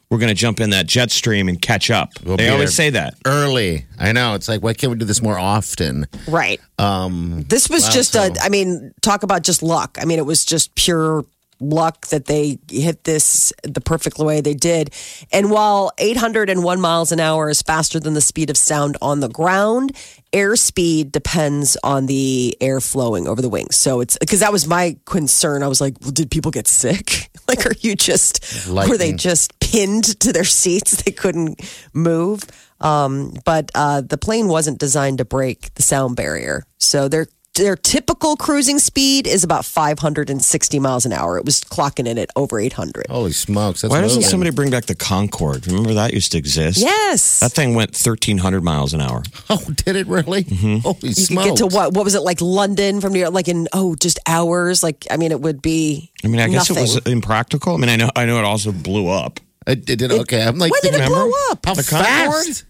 we're 0.10 0.18
going 0.20 0.30
to 0.30 0.36
jump 0.36 0.60
in 0.60 0.70
that 0.72 0.86
jet 0.88 1.12
stream 1.12 1.48
and 1.50 1.62
catch 1.62 1.90
up." 1.92 2.10
We'll 2.24 2.38
they 2.38 2.50
always 2.50 2.74
say 2.76 2.90
that. 2.92 3.16
Early. 3.26 3.86
I 4.00 4.12
know. 4.12 4.36
It's 4.36 4.48
like, 4.48 4.62
why 4.62 4.74
can't 4.74 4.92
we 4.92 4.98
do 4.98 5.06
this 5.06 5.22
more 5.22 5.38
often? 5.40 6.06
right? 6.28 6.60
Um. 6.78 7.44
This 7.48 7.70
was 7.70 7.84
Wow, 7.84 7.90
just 7.92 8.12
so- 8.14 8.24
a, 8.24 8.32
I 8.42 8.50
mean, 8.50 8.94
talk 9.02 9.24
about 9.24 9.44
just 9.44 9.64
luck. 9.64 9.98
I 10.02 10.06
mean, 10.06 10.20
it 10.20 10.26
was 10.26 10.46
just 10.46 10.74
pure 10.76 11.26
luck 11.60 12.08
that 12.08 12.26
they 12.26 12.58
hit 12.70 13.06
this 13.06 13.54
the 13.64 13.80
perfect 13.80 14.18
way 14.20 14.42
they 14.42 14.54
did. 14.54 14.94
And 15.32 15.50
while 15.50 15.92
801 15.98 16.82
miles 16.82 17.14
an 17.14 17.22
hour 17.22 17.50
is 17.50 17.62
faster 17.62 18.02
than 18.02 18.16
the 18.16 18.22
speed 18.22 18.50
of 18.50 18.58
sound 18.58 18.98
on 19.02 19.22
the 19.22 19.30
ground, 19.30 19.96
airspeed 20.34 21.12
depends 21.14 21.78
on 21.84 22.08
the 22.08 22.58
air 22.60 22.82
flowing 22.82 23.28
over 23.30 23.42
the 23.42 23.48
wings. 23.48 23.78
So 23.78 24.02
it's 24.02 24.18
because 24.18 24.42
that 24.42 24.52
was 24.52 24.68
my 24.68 24.98
concern. 25.06 25.64
I 25.64 25.68
was 25.70 25.80
like, 25.80 25.96
well, 26.02 26.12
did 26.12 26.30
people 26.30 26.52
get 26.52 26.68
sick? 26.68 27.30
Like, 27.56 27.66
are 27.66 27.76
you 27.80 27.96
just, 27.96 28.68
were 28.90 28.98
they 28.98 29.14
just 29.14 29.60
pinned 29.60 30.20
to 30.22 30.34
their 30.34 30.44
seats? 30.44 30.94
They 31.04 31.12
couldn't 31.12 31.60
move. 31.94 32.44
Um, 32.80 33.34
but 33.46 33.72
uh, 33.76 34.02
the 34.02 34.18
plane 34.18 34.48
wasn't 34.48 34.78
designed 34.80 35.18
to 35.20 35.26
break 35.26 35.74
the 35.76 35.82
sound 35.82 36.16
barrier. 36.16 36.64
So 36.78 37.08
their 37.08 37.28
their 37.56 37.76
typical 37.76 38.36
cruising 38.36 38.80
speed 38.80 39.28
is 39.28 39.44
about 39.44 39.64
560 39.66 40.80
miles 40.80 41.06
an 41.06 41.14
hour. 41.14 41.38
It 41.38 41.46
was 41.46 41.62
clocking 41.62 42.08
in 42.08 42.18
at 42.18 42.30
over 42.36 42.60
800. 42.60 43.08
Holy 43.10 43.32
smokes! 43.32 43.82
That's 43.82 43.92
Why 43.92 44.02
doesn't 44.02 44.18
moving. 44.20 44.30
somebody 44.30 44.52
bring 44.52 44.72
back 44.72 44.86
the 44.86 44.96
Concorde? 44.96 45.68
Remember 45.68 45.94
that 45.94 46.14
used 46.14 46.32
to 46.32 46.38
exist? 46.38 46.80
Yes. 46.80 47.40
That 47.42 47.52
thing 47.52 47.76
went 47.76 47.92
1,300 47.92 48.64
miles 48.64 48.94
an 48.94 49.02
hour. 49.02 49.24
Oh, 49.50 49.62
did 49.86 49.96
it 49.96 50.08
really? 50.08 50.46
Mm-hmm. 50.46 50.78
Holy 50.78 50.96
you 51.02 51.10
could 51.10 51.18
smokes! 51.18 51.48
get 51.50 51.58
to 51.58 51.68
what? 51.68 51.94
What 51.94 52.06
was 52.06 52.16
it 52.16 52.22
like 52.22 52.42
London 52.42 53.02
from 53.02 53.14
New 53.14 53.20
York? 53.20 53.34
Like 53.34 53.48
in, 53.48 53.68
oh, 53.74 53.94
just 53.96 54.18
hours? 54.26 54.82
Like, 54.82 55.06
I 55.12 55.18
mean, 55.18 55.32
it 55.32 55.42
would 55.42 55.62
be. 55.62 56.12
I 56.24 56.28
mean, 56.28 56.40
I 56.40 56.48
guess 56.48 56.70
nothing. 56.70 56.78
it 56.78 56.82
was 56.82 56.98
impractical. 57.06 57.76
I 57.76 57.78
mean, 57.78 57.90
I 57.90 57.98
know, 57.98 58.10
I 58.16 58.26
know 58.26 58.40
it 58.40 58.46
also 58.46 58.72
blew 58.72 59.10
up. 59.10 59.40
It, 59.68 59.88
it 59.90 59.98
did 60.00 60.12
okay. 60.12 60.42
I'm 60.42 60.58
like, 60.58 60.72
When 60.72 60.82
did 60.82 60.94
it 60.96 61.04
remember? 61.04 61.16
blow 61.16 61.32
up? 61.52 61.66
How 61.66 61.74
The 61.76 61.84
fast? 61.84 62.66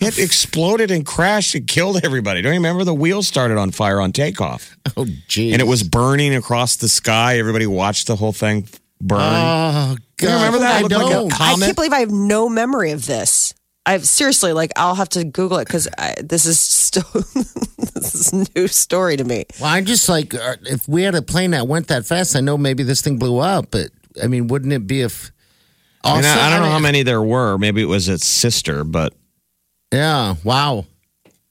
It 0.00 0.18
exploded 0.18 0.90
and 0.90 1.04
crashed 1.04 1.54
and 1.54 1.66
killed 1.66 2.00
everybody. 2.04 2.40
Don't 2.42 2.52
you 2.52 2.58
remember 2.58 2.84
the 2.84 2.94
wheels 2.94 3.26
started 3.28 3.58
on 3.58 3.70
fire 3.70 4.00
on 4.00 4.12
takeoff? 4.12 4.76
Oh, 4.96 5.06
geez. 5.28 5.52
and 5.52 5.60
it 5.62 5.66
was 5.66 5.82
burning 5.82 6.34
across 6.34 6.76
the 6.76 6.88
sky. 6.88 7.38
Everybody 7.38 7.66
watched 7.66 8.06
the 8.06 8.16
whole 8.16 8.32
thing 8.32 8.66
burn. 9.00 9.18
Oh, 9.20 9.96
God. 10.16 10.34
remember 10.34 10.58
that? 10.60 10.76
I 10.76 10.78
It 10.78 10.82
looked 10.82 10.94
like 10.94 11.06
a 11.06 11.10
don't. 11.10 11.30
comet. 11.30 11.62
I 11.62 11.66
can't 11.66 11.76
believe 11.76 11.92
I 11.92 12.00
have 12.00 12.10
no 12.10 12.48
memory 12.48 12.90
of 12.92 13.06
this. 13.06 13.54
I've 13.86 14.04
seriously 14.06 14.52
like 14.52 14.70
I'll 14.76 14.94
have 14.96 15.08
to 15.10 15.24
Google 15.24 15.58
it 15.58 15.66
because 15.66 15.88
this 16.22 16.44
is 16.44 16.60
still 16.60 17.04
this 17.94 18.14
is 18.14 18.54
new 18.54 18.68
story 18.68 19.16
to 19.16 19.24
me. 19.24 19.46
Well, 19.60 19.70
I'm 19.70 19.84
just 19.86 20.08
like, 20.08 20.34
uh, 20.34 20.56
if 20.62 20.86
we 20.88 21.02
had 21.04 21.14
a 21.14 21.22
plane 21.22 21.52
that 21.52 21.66
went 21.66 21.86
that 21.88 22.04
fast, 22.04 22.36
I 22.36 22.40
know 22.40 22.58
maybe 22.58 22.82
this 22.82 23.00
thing 23.00 23.18
blew 23.18 23.38
up. 23.38 23.70
But 23.70 23.88
I 24.22 24.26
mean, 24.26 24.48
wouldn't 24.48 24.72
it 24.72 24.86
be 24.86 25.00
if? 25.02 25.30
I, 26.04 26.16
mean, 26.16 26.24
I, 26.26 26.46
I 26.46 26.50
don't 26.50 26.58
know 26.60 26.64
mean- 26.66 26.72
how 26.72 26.78
many 26.80 27.02
there 27.02 27.22
were. 27.22 27.56
Maybe 27.58 27.80
it 27.82 27.86
was 27.86 28.08
its 28.08 28.26
sister, 28.26 28.84
but 28.84 29.14
Yeah. 29.92 30.34
Wow. 30.44 30.86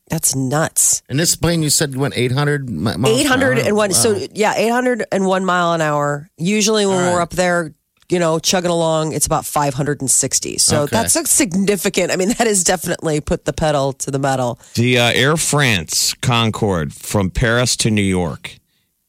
That's 0.09 0.35
nuts. 0.35 1.01
And 1.09 1.19
this 1.19 1.35
plane, 1.35 1.63
you 1.63 1.69
said 1.69 1.95
went 1.97 2.17
800 2.17 2.69
mi- 2.69 2.95
miles. 2.95 3.21
an 3.25 3.41
hour? 3.43 3.53
801 3.53 3.89
Wow. 3.89 3.93
so 3.93 4.27
yeah 4.33 4.53
801 4.55 5.43
mile 5.45 5.73
an 5.73 5.81
hour 5.81 6.29
usually 6.37 6.85
when 6.85 6.95
we're 7.13 7.19
up 7.21 7.31
there 7.31 7.73
you 8.09 8.19
know 8.19 8.39
chugging 8.39 8.71
along 8.71 9.11
it's 9.11 9.25
about 9.25 9.45
560 9.45 10.59
so 10.59 10.83
Okay. 10.83 10.95
that's 10.95 11.17
a 11.17 11.25
significant 11.25 12.09
i 12.11 12.15
mean 12.15 12.29
that 12.29 12.47
has 12.47 12.63
definitely 12.63 13.19
put 13.19 13.43
the 13.43 13.51
pedal 13.51 13.91
to 13.93 14.09
the 14.11 14.17
metal 14.19 14.59
the 14.75 14.97
uh, 14.97 15.11
Air 15.11 15.35
France 15.35 16.13
Concorde 16.13 16.93
from 16.93 17.29
Paris 17.29 17.75
to 17.77 17.91
New 17.91 18.01
York 18.01 18.55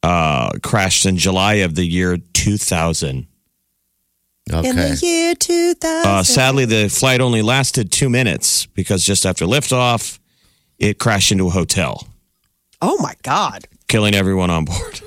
uh, 0.03 0.51
crashed 0.63 1.05
in 1.05 1.15
July 1.15 1.55
of 1.55 1.75
the 1.75 1.85
year 1.85 2.17
2000. 2.33 3.25
Okay. 4.51 4.69
in 4.69 4.75
the 4.75 4.99
year 5.01 5.35
2000 5.35 6.11
Uh, 6.11 6.23
sadly, 6.23 6.65
the 6.65 6.89
flight 6.89 7.21
only 7.21 7.41
lasted 7.41 7.91
two 7.91 8.09
minutes 8.09 8.65
because 8.67 9.05
just 9.05 9.25
after 9.25 9.45
liftoff, 9.45 10.19
it 10.77 10.97
crashed 10.99 11.31
into 11.31 11.47
a 11.47 11.51
hotel, 11.51 12.07
oh 12.81 12.97
my 13.01 13.13
god 13.23 13.67
killing 13.89 14.13
everyone 14.15 14.49
on 14.51 14.65
board. 14.65 15.01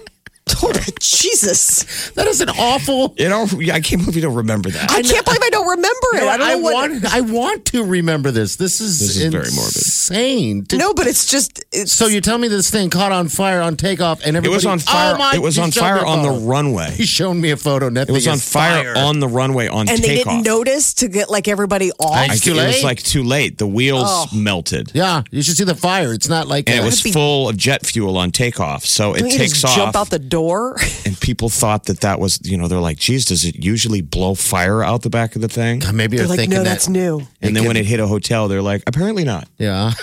jesus 1.01 2.11
that 2.13 2.27
is 2.27 2.41
an 2.41 2.49
awful. 2.51 3.15
You 3.19 3.29
know, 3.29 3.47
I 3.73 3.81
can't 3.81 4.01
believe 4.03 4.17
you 4.17 4.23
don't 4.23 4.35
remember 4.35 4.71
that. 4.71 4.91
i 4.91 5.03
can't 5.03 5.25
believe 5.25 5.41
i 5.43 5.51
don't 5.51 5.69
remember 5.69 6.07
it 6.15 6.23
i 6.25 6.37
don't 6.37 6.49
know 6.49 6.59
what 6.59 6.91
want. 6.91 7.15
I 7.15 7.21
want 7.21 7.65
to 7.67 7.85
remember 7.85 8.31
this. 8.31 8.57
This 8.57 8.81
is 8.81 8.99
This 9.01 9.17
is 9.17 9.33
very 9.33 9.51
morbid. 9.55 9.77
insane. 9.77 10.65
To- 10.67 10.77
no 10.79 10.95
but 10.95 11.07
it's 11.07 11.27
just 11.27 11.65
it's 11.73 11.93
So 11.93 12.07
you 12.07 12.21
tell 12.21 12.39
me 12.39 12.49
this 12.49 12.71
thing 12.71 12.91
caught 12.91 13.13
on 13.13 13.29
fire 13.29 13.61
on 13.61 13.77
takeoff, 13.77 14.19
and 14.25 14.37
everybody. 14.37 14.53
It 14.53 14.57
was 14.57 14.67
on 14.67 14.79
fire. 14.79 15.15
Oh 15.15 15.19
my, 15.19 15.35
it 15.35 15.43
was 15.43 15.59
on 15.59 15.71
fire 15.71 16.05
on 16.05 16.23
the 16.23 16.47
runway. 16.47 16.91
He 16.93 17.05
showed 17.05 17.35
me 17.35 17.51
a 17.51 17.57
photo. 17.57 17.87
and 17.89 17.97
that 17.97 18.09
It 18.09 18.13
was 18.13 18.27
on 18.29 18.35
is 18.35 18.49
fire, 18.49 18.95
on 18.97 19.21
the 19.21 19.29
runway 19.29 19.69
on 19.69 19.89
and 19.89 19.99
they 19.99 20.17
didn't 20.17 20.43
notice 20.43 20.95
to 20.95 21.09
get 21.09 21.31
like 21.31 21.49
everybody 21.49 21.91
off 21.99 22.15
I- 22.17 22.23
I, 22.23 22.27
It's 22.33 22.41
too 22.41 22.53
it 22.55 22.67
was 22.67 22.85
like 22.85 23.03
too 23.03 23.23
late. 23.23 23.59
The 23.59 23.67
wheels 23.67 24.05
Oh. 24.07 24.29
melted. 24.35 24.91
Yeah, 24.95 25.23
you 25.31 25.43
should 25.43 25.57
see 25.57 25.65
the 25.65 25.75
fire. 25.75 26.13
It's 26.13 26.29
not 26.29 26.47
like 26.49 26.69
And 26.69 26.79
it 26.79 26.83
uh, 26.83 26.87
was 26.87 27.01
full 27.01 27.49
of 27.49 27.57
jet 27.57 27.85
fuel 27.87 28.17
on 28.17 28.31
takeoff. 28.31 28.85
So 28.85 29.15
it 29.15 29.23
takes 29.31 29.61
just 29.63 29.75
jump 29.77 29.97
out 29.97 30.11
the 30.11 30.19
door 30.19 30.42
and 31.07 31.19
people 31.21 31.49
thought 31.49 31.87
that 31.87 32.01
that 32.01 32.21
was, 32.21 32.41
you 32.43 32.57
know, 32.57 32.69
they're 32.69 32.79
like, 32.79 32.99
geez, 32.99 33.25
does 33.25 33.45
it 33.45 33.57
usually 33.57 34.01
blow 34.01 34.35
fire 34.35 34.83
out 34.83 35.03
the 35.03 35.11
back 35.11 35.37
of 35.37 35.43
the 35.43 35.49
thing? 35.49 35.83
maybe 35.95 36.17
they're 36.17 36.25
you're 36.25 36.29
like 36.29 36.39
thinking 36.39 36.59
no 36.59 36.65
that. 36.65 36.71
that's 36.71 36.89
new 36.89 37.23
And 37.41 37.57
then 37.57 37.67
when 37.67 37.77
it 37.77 37.87
hit 37.87 38.01
a 38.01 38.07
hotel, 38.07 38.49
they're 38.49 38.63
like, 38.63 38.83
apparently 38.87 39.25
not. 39.25 39.49
Yeah. 39.59 39.93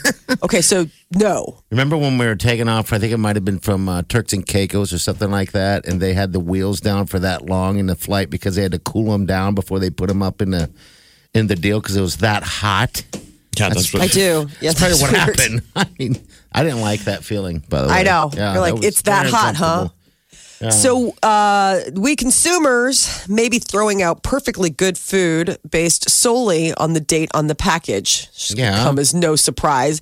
okay 0.42 0.60
so 0.60 0.86
no 1.12 1.58
Remember 1.70 1.96
when 1.96 2.18
we 2.18 2.26
were 2.26 2.36
taking 2.36 2.68
off? 2.68 2.92
I 2.92 2.98
think 2.98 3.12
it 3.12 3.16
might 3.18 3.36
have 3.36 3.44
been 3.44 3.58
from 3.58 3.88
uh, 3.88 4.02
Turks 4.08 4.32
and 4.32 4.46
Caicos 4.46 4.92
or 4.92 4.98
something 4.98 5.30
like 5.30 5.52
that, 5.52 5.86
and 5.86 6.00
they 6.00 6.12
had 6.14 6.32
the 6.32 6.40
wheels 6.40 6.80
down 6.80 7.06
for 7.06 7.18
that 7.18 7.46
long 7.46 7.78
in 7.78 7.86
the 7.86 7.96
flight 7.96 8.28
because 8.30 8.56
they 8.56 8.62
had 8.62 8.72
to 8.72 8.78
cool 8.78 9.10
them 9.12 9.26
down 9.26 9.54
before 9.54 9.78
they 9.78 9.90
put 9.90 10.08
them 10.08 10.22
up 10.22 10.42
in 10.42 10.50
the 10.50 10.70
in 11.34 11.46
the 11.46 11.56
deal 11.56 11.80
because 11.80 11.96
it 11.96 12.00
was 12.00 12.18
that 12.18 12.42
hot. 12.42 13.02
Yeah, 13.58 13.68
that's, 13.68 13.92
what 13.92 14.02
i 14.02 14.06
do 14.06 14.46
yeah 14.60 14.72
That's 14.72 14.78
probably 14.78 15.00
what 15.02 15.12
weird. 15.12 15.38
happened. 15.38 15.62
I 15.76 15.86
mean, 15.98 16.24
I 16.52 16.62
didn't 16.62 16.80
like 16.80 17.04
that 17.04 17.24
feeling. 17.24 17.62
By 17.68 17.82
the 17.82 17.88
way, 17.88 17.94
I 17.94 18.02
know. 18.02 18.30
Yeah, 18.32 18.52
You're 18.54 18.60
like, 18.60 18.84
"It's 18.84 19.02
that 19.02 19.26
hot, 19.26 19.56
huh?" 19.56 19.64
uncomfortable. 19.64 19.96
So, 20.68 21.14
uh, 21.22 21.80
we 21.94 22.16
consumers 22.16 23.26
may 23.26 23.48
be 23.48 23.58
throwing 23.58 24.02
out 24.02 24.22
perfectly 24.22 24.68
good 24.68 24.98
food 24.98 25.56
based 25.68 26.10
solely 26.10 26.74
on 26.74 26.92
the 26.92 27.00
date 27.00 27.30
on 27.32 27.46
the 27.46 27.54
package. 27.54 28.28
Should 28.36 28.58
Yeah. 28.58 28.82
Come 28.82 28.98
as 28.98 29.14
no 29.14 29.36
surprise. 29.36 30.00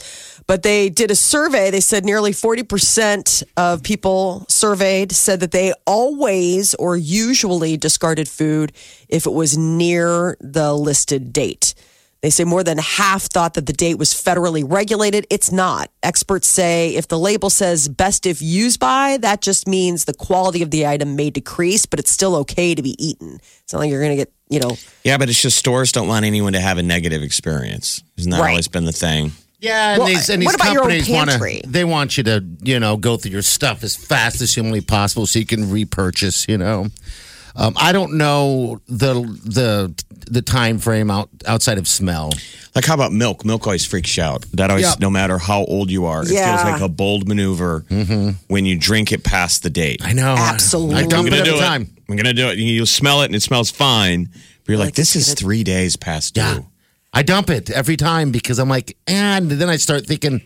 But 0.49 0.65
they 0.65 0.89
did 0.89 1.13
a 1.13 1.15
survey. 1.15 1.71
They 1.71 1.81
said 1.81 2.05
nearly 2.05 2.33
40% 2.33 3.45
of 3.57 3.83
people 3.83 4.47
surveyed 4.49 5.13
said 5.13 5.41
that 5.41 5.53
they 5.53 5.75
always 5.87 6.75
or 6.75 6.97
usually 6.97 7.77
discarded 7.77 8.29
food 8.29 8.73
if 9.09 9.27
it 9.27 9.33
was 9.33 9.57
near 9.57 10.37
the 10.41 10.73
listed 10.73 11.33
date. 11.33 11.75
They 12.21 12.31
say 12.31 12.43
more 12.45 12.65
than 12.65 12.79
half 12.79 13.23
thought 13.23 13.55
that 13.55 13.67
the 13.67 13.73
date 13.73 13.95
was 13.97 14.13
federally 14.13 14.65
regulated. 14.67 15.25
It's 15.31 15.53
not. 15.53 15.91
Experts 16.03 16.49
say 16.49 16.97
if 16.97 17.07
the 17.07 17.19
label 17.19 17.49
says 17.49 17.89
best 17.89 18.27
if 18.27 18.43
used 18.43 18.81
by, 18.81 19.19
that 19.19 19.41
just 19.41 19.69
means 19.69 20.05
the 20.05 20.15
quality 20.15 20.63
of 20.63 20.73
the 20.73 20.85
item 20.87 21.15
may 21.15 21.31
decrease, 21.31 21.87
but 21.87 22.01
it's 22.01 22.11
still 22.11 22.35
okay 22.37 22.75
to 22.75 22.83
be 22.83 22.97
eaten. 23.05 23.39
It's 23.63 23.73
not 23.73 23.79
like 23.81 23.91
you're 23.91 24.01
going 24.03 24.17
to 24.17 24.17
get, 24.17 24.33
you 24.49 24.59
know, 24.59 24.77
Yeah, 25.05 25.17
but 25.17 25.29
it's 25.29 25.41
just 25.41 25.59
stores 25.59 25.93
don't 25.93 26.09
want 26.09 26.25
anyone 26.25 26.55
to 26.55 26.61
have 26.61 26.77
a 26.79 26.83
negative 26.83 27.23
experience. 27.23 28.03
Isn't 28.17 28.33
that 28.33 28.41
Right. 28.41 28.51
always 28.51 28.67
been 28.67 28.85
the 28.85 28.93
thing? 28.93 29.31
Yeah, 29.61 29.91
and 29.95 29.99
Well, 29.99 30.09
these, 30.09 30.29
and 30.29 30.43
these 30.43 30.55
about 30.55 30.75
companies 30.77 31.09
want 31.09 31.31
to. 31.31 31.63
They 31.67 31.85
want 31.85 32.17
you 32.17 32.23
to, 32.25 32.45
you 32.63 32.79
know, 32.81 32.97
go 32.97 33.17
through 33.17 33.33
your 33.33 33.43
stuff 33.43 33.83
as 33.85 33.95
fast 33.97 34.41
as 34.41 34.55
humanly 34.55 34.81
possible 34.81 35.27
so 35.27 35.39
you 35.39 35.47
can 35.47 35.71
repurchase. 35.71 36.47
You 36.49 36.59
know, 36.59 36.87
um, 37.59 37.75
I 37.77 37.93
don't 37.93 38.17
know 38.17 38.81
the 38.89 39.15
the 39.45 39.95
the 40.31 40.43
time 40.43 40.79
frame 40.79 41.11
out 41.11 41.29
outside 41.47 41.79
of 41.79 41.87
smell. 41.89 42.31
Like, 42.75 42.85
how 42.85 42.95
about 42.95 43.13
milk? 43.13 43.45
Milk 43.45 43.67
always 43.67 43.85
freaks 43.85 44.17
you 44.17 44.23
out. 44.23 44.45
That 44.53 44.71
always, 44.71 44.85
Yeah. 44.85 44.95
no 45.01 45.11
matter 45.11 45.39
how 45.39 45.65
old 45.65 45.91
you 45.91 46.05
are, 46.07 46.23
it 46.23 46.29
feels 46.29 46.39
like 46.65 46.81
a 46.81 46.89
bold 46.89 47.27
maneuver 47.27 47.85
when 48.49 48.65
you 48.67 48.79
drink 48.79 49.11
it 49.13 49.25
past 49.25 49.63
the 49.63 49.71
date. 49.71 50.01
I 50.05 50.13
know, 50.13 50.35
Absolutely. 50.39 50.97
I 50.97 51.01
I'm 51.01 51.09
dump 51.09 51.27
it 51.27 51.31
gonna 51.31 51.41
every 51.43 51.53
do 51.55 51.59
time. 51.61 51.83
it. 51.83 51.89
I'm 52.09 52.17
gonna 52.17 52.35
do 52.35 52.49
it. 52.49 52.59
You 52.59 52.87
smell 52.87 53.23
it 53.23 53.27
and 53.27 53.35
it 53.35 53.43
smells 53.43 53.71
fine, 53.71 54.29
but 54.33 54.69
you're 54.69 54.79
like, 54.79 54.89
Like, 54.89 54.95
this 54.95 55.17
is 55.17 55.33
it- 55.33 55.39
three 55.39 55.65
days 55.65 55.97
past 55.97 56.35
due. 56.35 56.41
Yeah, 56.41 56.59
I 57.13 57.23
dump 57.23 57.51
it 57.51 57.71
every 57.71 57.97
time 57.97 58.31
because 58.31 58.59
I'm 58.59 58.69
like, 58.69 58.97
and 59.07 59.51
then 59.51 59.69
I 59.69 59.77
start 59.77 60.07
thinking 60.07 60.43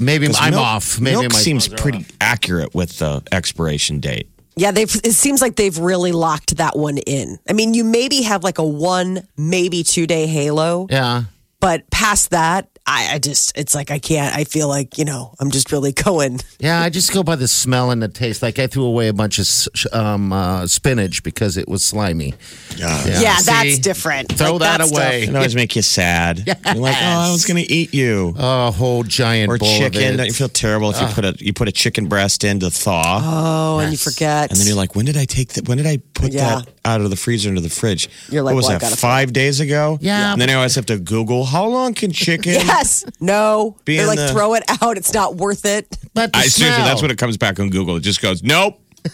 Maybe 0.00 0.28
I'm 0.38 0.50
milk- 0.50 0.62
off. 0.62 1.00
Maybe 1.00 1.20
milk 1.20 1.32
my 1.32 1.38
seems 1.38 1.68
pretty 1.68 1.98
off. 1.98 2.10
accurate 2.20 2.74
with 2.74 2.98
the 2.98 3.22
expiration 3.32 4.00
date. 4.00 4.28
Yeah, 4.56 4.70
they've, 4.70 4.92
it 5.04 5.12
seems 5.12 5.40
like 5.42 5.56
they've 5.56 5.78
really 5.78 6.12
locked 6.12 6.56
that 6.56 6.76
one 6.76 6.98
in. 6.98 7.38
I 7.48 7.52
mean, 7.52 7.74
you 7.74 7.84
maybe 7.84 8.22
have 8.22 8.42
like 8.42 8.58
a 8.58 8.64
one, 8.66 9.26
maybe 9.36 9.82
two 9.82 10.06
day 10.06 10.26
halo, 10.26 10.86
Yeah. 10.90 11.24
but 11.60 11.88
past 11.90 12.30
that, 12.30 12.68
I, 12.88 13.14
I 13.14 13.18
just, 13.18 13.56
it's 13.58 13.74
like, 13.74 13.90
I 13.90 13.98
can't, 13.98 14.34
I 14.36 14.44
feel 14.44 14.68
like, 14.68 14.96
you 14.96 15.04
know, 15.04 15.34
I'm 15.40 15.50
just 15.50 15.72
really 15.72 15.92
going. 16.04 16.38
Yeah, 16.60 16.80
I 16.80 16.88
just 16.88 17.12
go 17.12 17.22
by 17.24 17.34
the 17.36 17.48
smell 17.48 17.90
and 17.90 18.00
the 18.02 18.08
taste. 18.08 18.42
Like 18.42 18.58
I 18.60 18.66
threw 18.68 18.84
away 18.84 19.08
a 19.08 19.12
bunch 19.12 19.38
of 19.40 19.92
um, 19.92 20.32
uh, 20.32 20.66
spinach 20.68 21.22
because 21.24 21.56
it 21.56 21.68
was 21.68 21.84
slimy. 21.84 22.34
Yeah, 22.76 22.96
see? 23.36 23.46
that's 23.50 23.78
different. 23.80 24.30
Throw 24.32 24.52
Like, 24.52 24.60
that 24.60 24.78
that 24.78 24.86
stuff. 24.88 24.98
away. 24.98 25.22
It 25.24 25.34
always 25.34 25.54
make 25.56 25.74
you 25.74 25.82
sad. 25.82 26.38
You're 26.46 26.74
like, 26.76 26.94
oh, 26.96 27.06
I 27.28 27.32
was 27.32 27.44
gonna 27.44 27.64
eat 27.66 27.92
you. 27.92 28.34
A 28.38 28.70
whole 28.70 29.02
giant 29.02 29.50
or 29.50 29.58
bowl 29.58 29.68
chicken. 29.78 29.86
Of 30.12 30.16
Don't 30.18 30.20
it. 30.20 30.26
you 30.28 30.32
feel 30.32 30.48
terrible 30.48 30.90
if 30.90 31.00
you 31.00 31.06
put 31.08 31.24
a 31.24 31.34
you 31.44 31.52
put 31.52 31.68
a 31.68 31.72
chicken 31.72 32.06
breast 32.08 32.44
in 32.44 32.60
to 32.60 32.70
thaw, 32.70 33.20
Oh, 33.22 33.78
and 33.80 33.90
you 33.90 33.98
forget. 33.98 34.50
and 34.50 34.60
then 34.60 34.66
you're 34.66 34.76
like, 34.76 34.94
when 34.94 35.06
did 35.06 35.16
I 35.16 35.24
take 35.24 35.54
that? 35.54 35.68
When 35.68 35.78
did 35.78 35.86
I 35.86 35.98
put 36.14 36.32
Yeah. 36.32 36.60
that 36.60 36.68
out 36.86 37.00
of 37.00 37.10
the 37.10 37.16
freezer 37.16 37.48
into 37.48 37.60
the 37.60 37.68
fridge? 37.70 38.08
You're 38.30 38.42
like, 38.42 38.52
what 38.54 38.56
was 38.56 38.64
well, 38.68 38.78
that? 38.78 38.80
gotta- 38.80 38.96
Five 38.96 39.32
days 39.32 39.60
ago? 39.60 39.98
Yeah. 40.00 40.32
And 40.32 40.40
then 40.40 40.48
I 40.50 40.54
always 40.54 40.74
have 40.76 40.86
to 40.86 40.98
Google 40.98 41.44
how 41.44 41.66
long 41.66 41.92
can 41.94 42.10
chicken. 42.24 42.52
yes, 42.52 43.04
no. 43.20 43.76
Be 43.84 43.96
They're 43.98 44.06
like, 44.06 44.18
the- 44.18 44.28
throw 44.28 44.54
it 44.54 44.62
out. 44.80 44.96
It's 44.96 45.12
not 45.12 45.36
worth 45.36 45.64
it. 45.64 45.98
But 46.14 46.32
the 46.32 46.38
I 46.38 46.42
seriously, 46.46 46.84
that's 46.84 47.02
what 47.02 47.10
it 47.10 47.18
comes 47.18 47.36
back 47.36 47.60
on 47.60 47.68
Google. 47.70 47.96
It 47.96 48.00
just 48.02 48.22
goes, 48.22 48.42
nope, 48.42 48.80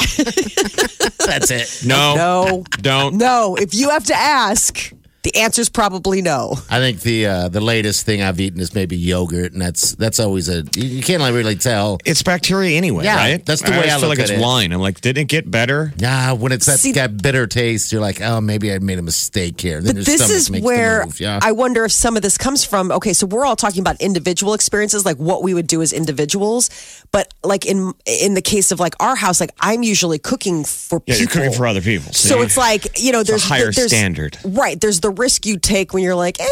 That's 1.27 1.51
it. 1.51 1.83
no, 1.87 2.15
No, 2.15 2.65
don't. 2.81 3.17
no. 3.17 3.57
If 3.57 3.75
you 3.75 3.91
have 3.91 4.05
to 4.05 4.15
ask, 4.15 4.93
the 5.23 5.37
answer's 5.37 5.69
probably 5.69 6.21
no. 6.23 6.57
I 6.69 6.79
think 6.81 7.01
the 7.01 7.27
uh, 7.27 7.49
the 7.49 7.61
latest 7.61 8.05
thing 8.05 8.23
I've 8.23 8.41
eaten 8.41 8.61
is 8.61 8.75
maybe 8.75 8.97
yogurt, 8.97 9.53
and 9.53 9.63
that's 9.63 9.95
that's 9.95 10.19
always 10.19 10.49
a 10.49 10.65
you, 10.75 10.85
you 10.85 11.03
can't 11.03 11.21
like 11.23 11.33
really 11.35 11.55
tell. 11.57 11.99
It's 12.05 12.23
bacteria 12.23 12.77
anyway, 12.77 13.05
Yeah, 13.05 13.17
right? 13.17 13.47
that's 13.47 13.63
the 13.63 13.69
I 13.69 13.71
way 13.71 13.77
always 13.77 13.93
I 13.93 13.99
feel 14.01 14.09
look 14.09 14.19
like 14.19 14.25
at 14.27 14.31
it's 14.33 14.41
it. 14.41 14.43
wine. 14.43 14.73
I'm 14.73 14.81
like, 14.81 15.01
did 15.01 15.19
it 15.19 15.25
get 15.25 15.51
better? 15.51 15.93
Yeah, 15.97 16.33
when 16.33 16.51
it's 16.53 16.67
that, 16.67 16.79
See- 16.81 16.93
that 16.93 17.23
bitter 17.23 17.47
taste, 17.47 17.93
you're 17.93 18.01
like, 18.01 18.21
oh, 18.21 18.41
maybe 18.41 18.73
I 18.73 18.79
made 18.81 18.99
a 18.99 19.03
mistake 19.03 19.61
here. 19.61 19.81
Then 19.81 19.95
your 19.97 20.05
But 20.05 20.07
this 20.07 20.17
stomach 20.21 20.37
is 20.37 20.51
makes 20.51 20.65
where 20.65 21.01
the 21.01 21.07
move. 21.07 21.21
Yeah. 21.21 21.39
I 21.43 21.53
wonder 21.53 21.85
if 21.85 21.93
some 21.93 22.17
of 22.17 22.23
this 22.23 22.37
comes 22.37 22.65
from. 22.65 22.91
Okay, 22.91 23.13
so 23.13 23.27
we're 23.27 23.45
all 23.47 23.57
talking 23.57 23.81
about 23.81 24.01
individual 24.01 24.55
experiences, 24.55 25.05
like 25.05 25.19
what 25.19 25.43
we 25.43 25.55
would 25.55 25.67
do 25.69 25.83
as 25.83 25.93
individuals. 25.93 26.69
But 27.13 27.33
like 27.45 27.67
in 27.67 27.93
in 28.07 28.33
the 28.35 28.41
case 28.43 28.73
of 28.73 28.81
like 28.81 28.95
our 28.99 29.15
house, 29.15 29.39
like 29.41 29.53
I'm 29.61 29.83
usually 29.83 30.19
cooking 30.19 30.65
for 30.65 31.03
Yeah, 31.07 31.15
people. 31.15 31.21
you're 31.21 31.29
cooking 31.31 31.53
for 31.59 31.67
other 31.67 31.83
people. 31.83 32.13
So 32.15 32.41
it's 32.41 32.57
like 32.57 32.99
you 32.99 33.13
know, 33.13 33.23
there's 33.23 33.45
a 33.45 33.49
there's 33.49 33.61
higher 33.61 33.71
there's, 33.73 33.91
standard. 33.93 34.39
right? 34.45 34.81
There's 34.81 35.01
the 35.01 35.11
risk 35.11 35.45
you 35.45 35.59
take 35.59 35.93
when 35.93 36.03
you're 36.03 36.15
like, 36.15 36.41
eh, 36.41 36.45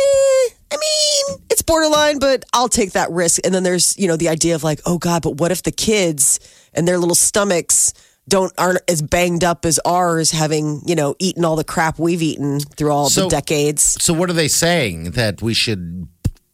I 0.73 0.77
mean, 0.77 1.39
it's 1.51 1.63
borderline, 1.63 2.19
but 2.19 2.45
I'll 2.53 2.69
take 2.69 2.93
that 2.93 3.11
risk. 3.11 3.41
And 3.45 3.55
then 3.55 3.63
there's 3.63 3.97
you 3.99 4.07
know 4.07 4.17
the 4.17 4.29
idea 4.29 4.55
of 4.55 4.63
like, 4.63 4.81
oh 4.85 4.99
God, 4.99 5.23
but 5.23 5.37
what 5.39 5.51
if 5.51 5.63
the 5.63 5.73
kids 5.73 6.39
and 6.75 6.87
their 6.87 6.99
little 6.99 7.15
stomachs 7.15 7.95
don't 8.29 8.53
aren't 8.59 8.83
as 8.87 9.01
banged 9.01 9.43
up 9.45 9.65
as 9.65 9.81
ours, 9.87 10.31
having 10.31 10.83
you 10.85 10.95
know 10.95 11.15
eaten 11.19 11.43
all 11.43 11.57
the 11.57 11.65
crap 11.65 11.99
we've 11.99 12.21
eaten 12.23 12.61
through 12.61 12.91
all 12.93 13.09
So- 13.09 13.23
the 13.25 13.29
decades. 13.31 13.97
so 13.99 14.13
what 14.13 14.29
are 14.29 14.35
they 14.35 14.49
saying 14.49 15.13
that 15.13 15.41
we 15.41 15.55
should? 15.55 16.07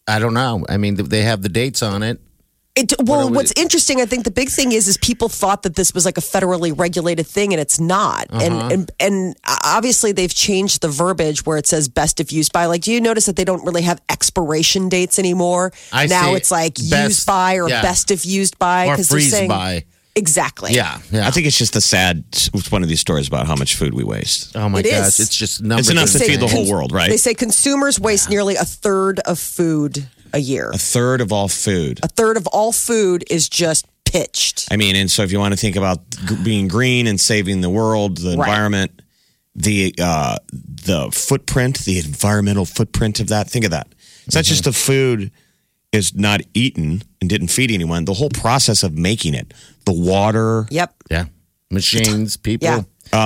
I 0.07 0.21
don't 0.21 0.35
know. 0.35 0.65
I 0.69 0.77
mean, 0.77 0.95
they 0.95 1.23
have 1.23 1.43
the 1.43 1.49
dates 1.49 1.83
on 1.83 2.05
it. 2.05 2.21
It, 2.77 2.93
well, 3.03 3.31
we- 3.31 3.37
what's 3.37 3.53
interesting, 3.57 4.01
I 4.03 4.07
think 4.07 4.25
the 4.25 4.31
big 4.31 4.51
thing 4.51 4.73
is, 4.73 4.87
is 4.87 4.99
people 4.99 5.29
thought 5.31 5.63
that 5.63 5.75
this 5.77 5.95
was 5.95 6.05
like 6.05 6.19
a 6.19 6.21
federally 6.21 6.79
regulated 6.79 7.27
thing, 7.27 7.53
and 7.55 7.61
it's 7.61 7.81
not. 7.81 8.27
Uh-huh. 8.31 8.45
And, 8.45 8.73
and 8.73 8.91
and 9.01 9.37
obviously 9.65 10.13
they've 10.13 10.33
changed 10.35 10.83
the 10.83 10.89
verbiage 10.89 11.47
where 11.47 11.57
it 11.57 11.67
says 11.67 11.89
best 11.89 12.21
if 12.21 12.33
used 12.33 12.53
by. 12.53 12.67
Like, 12.67 12.83
do 12.83 12.93
you 12.93 13.01
notice 13.01 13.27
that 13.27 13.37
they 13.37 13.45
don't 13.45 13.65
really 13.65 13.83
have 13.83 14.01
expiration 14.11 14.89
dates 14.91 15.19
anymore? 15.19 15.73
I 15.93 16.07
now 16.07 16.27
see. 16.31 16.35
it's 16.37 16.51
like 16.51 16.75
Best- 16.75 17.09
used 17.09 17.27
by 17.27 17.55
or 17.57 17.69
yeah. 17.69 17.81
best 17.83 18.11
if 18.11 18.27
used 18.27 18.59
by 18.59 18.89
or 18.89 18.97
they're 18.99 19.21
saying 19.21 19.49
by. 19.49 19.85
exactly. 20.15 20.73
Yeah, 20.75 21.01
yeah. 21.11 21.27
I 21.27 21.31
think 21.31 21.47
it's 21.47 21.57
just 21.59 21.73
the 21.73 21.81
sad. 21.81 22.25
It's 22.31 22.71
one 22.71 22.83
of 22.83 22.89
these 22.91 23.01
stories 23.01 23.27
about 23.29 23.47
how 23.47 23.55
much 23.57 23.75
food 23.77 23.95
we 23.95 24.05
waste. 24.05 24.55
Oh 24.57 24.69
my 24.69 24.81
It 24.81 24.85
gosh, 24.91 25.09
is. 25.09 25.21
it's 25.21 25.37
just 25.37 25.63
numbers. 25.63 25.89
It's 25.89 25.99
enough 25.99 26.11
to 26.13 26.19
feed 26.19 26.41
the 26.41 26.47
whole 26.49 26.71
world, 26.71 26.93
right? 26.93 27.09
They 27.09 27.17
say 27.17 27.33
consumers 27.35 27.99
waste 27.99 28.29
nearly 28.29 28.57
a 28.57 28.65
third 28.65 29.21
of 29.21 29.39
food 29.39 30.07
a 30.37 30.41
year. 30.41 30.71
A 30.73 30.79
third 30.79 31.21
of 31.21 31.33
all 31.33 31.49
food. 31.49 32.01
A 32.03 32.09
third 32.09 32.37
of 32.37 32.47
all 32.49 32.73
food 32.73 33.25
is 33.31 33.49
just 33.49 33.87
pitched. 34.05 34.69
I 34.71 34.77
mean, 34.77 34.95
and 34.97 35.11
so 35.11 35.23
if 35.23 35.33
you 35.33 35.39
want 35.39 35.53
to 35.53 35.57
think 35.59 35.77
about 35.77 35.99
g- 36.11 36.37
being 36.45 36.69
green 36.69 37.07
and 37.07 37.21
saving 37.21 37.61
the 37.63 37.71
world, 37.71 38.19
the 38.19 38.37
Right. 38.37 38.49
environment, 38.49 39.03
the 39.55 39.95
uh, 39.99 40.37
the 40.53 41.11
footprint, 41.13 41.79
the 41.85 41.99
environmental 41.99 42.65
footprint 42.67 43.21
of 43.21 43.29
that. 43.29 43.51
Think 43.51 43.65
of 43.65 43.71
that. 43.73 43.89
It's 44.27 44.35
not 44.37 44.45
just 44.45 44.65
the 44.65 44.73
food 44.73 45.31
is 45.93 46.15
not 46.15 46.41
eaten 46.53 47.03
and 47.21 47.31
didn't 47.31 47.49
feed 47.49 47.71
anyone. 47.71 48.05
The 48.05 48.15
whole 48.15 48.29
process 48.29 48.83
of 48.83 48.93
making 48.99 49.35
it, 49.35 49.55
the 49.87 49.93
water, 49.93 50.67
Yep. 50.71 50.95
yeah, 51.11 51.25
machines, 51.71 52.37
people. 52.37 52.69
Yeah. 52.69 52.83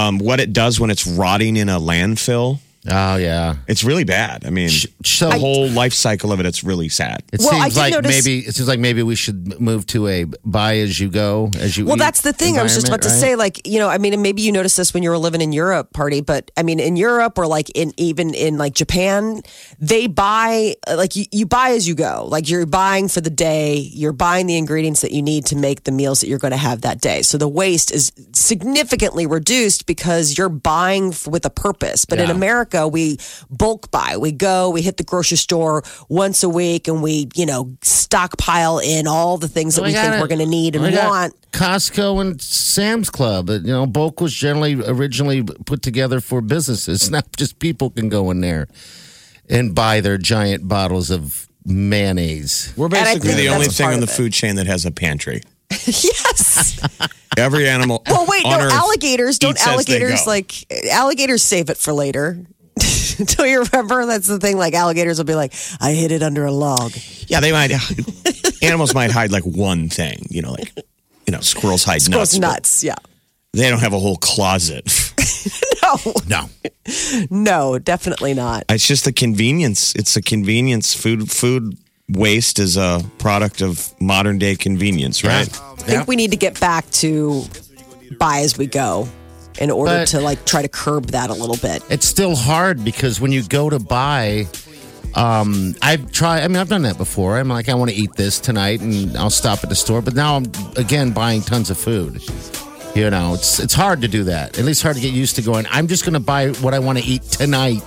um, 0.07 0.19
what 0.19 0.38
it 0.40 0.52
does 0.52 0.79
when 0.79 0.90
it's 0.90 1.07
rotting 1.07 1.57
in 1.57 1.69
a 1.69 1.81
landfill. 1.81 2.61
Oh 2.89 3.17
yeah. 3.17 3.57
It's 3.69 3.85
really 3.85 4.05
bad. 4.05 4.47
I 4.47 4.51
mean, 4.51 4.71
So 5.05 5.29
the 5.29 5.39
whole 5.39 5.69
life 5.69 5.93
cycle 5.93 6.33
of 6.33 6.41
it, 6.41 6.47
it's 6.47 6.65
really 6.65 6.89
sad. 6.89 7.23
It 7.31 7.41
Well, 7.41 7.51
seems 7.51 7.77
like 7.77 7.93
notice- 7.93 8.25
maybe 8.25 8.39
it 8.47 8.55
seems 8.55 8.69
like 8.69 8.81
maybe 8.81 9.03
we 9.03 9.15
should 9.17 9.61
move 9.61 9.85
to 9.89 10.07
a 10.09 10.25
buy 10.47 10.79
as 10.79 10.99
you 10.99 11.11
go 11.11 11.51
as 11.59 11.77
you. 11.77 11.85
Well, 11.85 11.97
eat 11.97 11.99
that's 11.99 12.23
the 12.23 12.33
thing. 12.33 12.59
I 12.59 12.63
was 12.63 12.75
just 12.75 12.89
about 12.89 13.03
to 13.03 13.09
environment, 13.09 13.33
say, 13.33 13.37
like, 13.37 13.67
you 13.69 13.79
know, 13.81 13.89
I 13.91 13.99
mean, 13.99 14.15
and 14.15 14.23
maybe 14.23 14.41
you 14.41 14.51
noticed 14.51 14.79
this 14.79 14.95
when 14.95 15.03
you 15.03 15.11
were 15.11 15.19
living 15.19 15.43
in 15.43 15.53
Europe, 15.53 15.93
party, 15.93 16.23
but 16.23 16.51
I 16.57 16.63
mean, 16.63 16.81
in 16.81 16.97
Europe 16.97 17.37
or 17.39 17.47
like 17.47 17.69
in 17.75 17.93
even 17.99 18.33
in 18.33 18.57
like 18.57 18.73
Japan, 18.73 19.43
they 19.79 20.07
buy 20.07 20.75
like 20.91 21.17
you, 21.17 21.27
you 21.33 21.45
buy 21.45 21.71
as 21.73 21.87
you 21.87 21.95
go. 21.95 22.27
Like 22.31 22.49
you're 22.49 22.65
buying 22.65 23.09
for 23.09 23.21
the 23.21 23.29
day, 23.29 23.75
you're 23.77 24.15
buying 24.15 24.47
the 24.47 24.57
ingredients 24.57 25.03
that 25.03 25.11
you 25.13 25.21
need 25.21 25.45
to 25.47 25.57
make 25.57 25.85
the 25.85 25.93
meals 25.93 26.21
that 26.23 26.29
you're 26.29 26.39
going 26.39 26.53
to 26.53 26.57
have 26.57 26.81
that 26.81 27.03
day. 27.03 27.21
So 27.21 27.37
the 27.37 27.49
waste 27.49 27.93
is 27.93 28.11
significantly 28.33 29.27
reduced 29.27 29.85
because 29.85 30.39
you're 30.39 30.49
buying 30.49 31.09
f- 31.11 31.27
with 31.27 31.45
a 31.45 31.51
purpose. 31.51 32.07
But 32.07 32.19
in 32.21 32.25
Yeah. 32.27 32.33
America, 32.71 32.89
we 32.89 33.19
bulk 33.50 33.91
buy. 33.91 34.17
We 34.17 34.33
go, 34.33 34.71
we 34.71 34.83
hit 34.83 34.97
the 34.97 35.05
grocery 35.05 35.37
store 35.37 35.83
once 36.09 36.43
a 36.43 36.49
week, 36.49 36.89
and 36.89 37.03
we, 37.03 37.29
you 37.35 37.47
know, 37.47 37.77
stockpile 37.83 38.79
in 38.79 39.07
all 39.07 39.39
the 39.39 39.49
things 39.49 39.77
that 39.77 39.83
Well, 39.83 39.91
we 39.91 39.95
think 39.95 40.12
got 40.12 40.21
we're 40.21 40.29
going 40.29 40.41
to 40.41 40.47
need 40.47 40.77
and 40.77 40.85
I 40.85 40.91
got 40.91 41.09
want. 41.09 41.50
Costco 41.53 42.21
and 42.21 42.41
Sam's 42.41 43.11
Club. 43.11 43.50
You 43.50 43.61
know, 43.61 43.87
bulk 43.87 44.21
was 44.21 44.33
generally 44.33 44.75
originally 44.75 45.43
put 45.43 45.83
together 45.83 46.21
for 46.21 46.41
businesses. 46.41 47.11
Not 47.11 47.37
just 47.37 47.59
people 47.59 47.91
can 47.91 48.09
go 48.09 48.31
in 48.31 48.41
there 48.41 48.69
and 49.49 49.75
buy 49.75 50.00
their 50.00 50.19
giant 50.19 50.69
bottles 50.69 51.11
of 51.11 51.49
mayonnaise. 51.65 52.73
We're 52.77 52.89
basically 52.89 53.35
the 53.35 53.49
only 53.49 53.67
thing 53.67 53.85
part 53.85 53.95
on 53.95 54.00
the 54.00 54.07
it. 54.07 54.11
food 54.11 54.33
chain 54.33 54.57
that 54.57 54.67
has 54.67 54.87
a 54.87 54.91
pantry. 54.91 55.43
yes. 55.71 56.81
Every 57.37 57.69
animal. 57.69 58.03
Well, 58.07 58.27
wait, 58.29 58.45
on 58.45 58.59
no, 58.59 58.67
Earth 58.67 58.73
alligators 58.73 59.39
don't 59.39 59.53
eats 59.53 59.61
as 59.67 59.67
they 59.67 59.95
alligators 59.95 60.27
like 60.27 60.73
alligators 60.91 61.43
save 61.43 61.71
it 61.71 61.77
for 61.77 61.93
later. 61.93 62.45
Don't 63.37 63.49
you 63.49 63.65
remember? 63.65 64.07
That's 64.07 64.27
the 64.27 64.39
thing. 64.39 64.57
Like 64.57 64.75
alligators 64.75 65.19
will 65.19 65.25
be 65.25 65.35
like, 65.35 65.53
I 65.81 65.93
hid 65.93 66.12
it 66.12 66.23
under 66.23 66.45
a 66.47 66.53
log. 66.53 66.93
Yeah, 67.27 67.41
they 67.41 67.53
might. 67.53 67.71
animals 68.62 68.95
might 68.95 69.11
hide 69.11 69.31
like 69.33 69.45
one 69.45 69.89
thing. 69.89 70.27
You 70.31 70.43
know, 70.43 70.53
like 70.53 70.73
you 71.27 71.33
know, 71.33 71.41
squirrels 71.41 71.85
hide 71.85 72.03
Squirrels 72.03 72.39
nuts. 72.39 72.83
nuts. 72.83 72.85
Yeah. 72.85 72.95
They 73.53 73.69
don't 73.69 73.81
have 73.81 73.93
a 73.93 73.99
whole 73.99 74.17
closet. 74.17 74.85
No, 75.83 76.15
No, 76.29 76.49
no, 77.31 77.79
definitely 77.79 78.35
not. 78.35 78.65
It's 78.69 78.87
just 78.87 79.05
the 79.07 79.12
convenience. 79.12 79.95
It's 79.97 80.15
a 80.15 80.23
convenience. 80.23 80.95
Food 80.95 81.31
food 81.31 81.77
waste 82.11 82.59
is 82.59 82.77
a 82.77 83.03
product 83.19 83.61
of 83.62 83.93
modern 84.00 84.39
day 84.39 84.55
convenience, 84.55 85.25
right? 85.25 85.49
I 85.49 85.75
think 85.83 86.07
we 86.07 86.15
need 86.17 86.31
to 86.33 86.37
get 86.37 86.61
back 86.61 86.89
to 86.91 87.45
buy 88.19 88.41
as 88.41 88.59
we 88.59 88.67
go 88.67 89.09
in 89.59 89.71
order 89.71 89.93
But- 89.93 90.08
to 90.08 90.21
like 90.21 90.45
try 90.45 90.63
to 90.63 90.69
curb 90.69 91.06
that 91.13 91.30
a 91.30 91.34
little 91.34 91.56
bit. 91.56 91.82
it's 91.91 92.06
still 92.06 92.36
hard 92.36 92.84
because 92.84 93.21
when 93.21 93.32
you 93.32 93.43
go 93.43 93.71
to 93.71 93.78
buy. 93.78 94.47
Um, 95.17 95.75
I've 95.82 96.13
tried. 96.13 96.45
I 96.45 96.49
mean, 96.49 96.56
I've 96.58 96.69
done 96.69 96.82
that 96.82 96.97
before. 96.97 97.36
I'm 97.39 97.49
like, 97.49 97.69
I 97.69 97.75
want 97.75 97.91
to 97.91 97.97
eat 97.97 98.15
this 98.15 98.39
tonight, 98.39 98.80
and 98.80 99.17
I'll 99.17 99.28
stop 99.28 99.58
at 99.65 99.69
the 99.69 99.75
store. 99.75 100.00
But 100.02 100.15
now 100.15 100.36
I'm 100.36 100.45
again 100.76 101.10
buying 101.10 101.43
tons 101.43 101.69
of 101.69 101.78
food. 101.78 102.23
You 102.95 103.10
know, 103.10 103.34
it's 103.34 103.58
it's 103.58 103.75
hard 103.75 104.02
to 104.02 104.08
do 104.08 104.23
that. 104.25 104.56
At 104.56 104.65
least 104.65 104.82
hard 104.82 104.95
to 104.95 105.02
get 105.02 105.13
used 105.13 105.34
to 105.34 105.43
going. 105.43 105.67
I'm 105.69 105.89
just 105.89 106.04
going 106.04 106.15
to 106.15 106.21
buy 106.21 106.50
what 106.60 106.75
I 106.75 106.78
want 106.78 106.99
to 106.99 107.04
eat 107.04 107.23
tonight. 107.23 107.82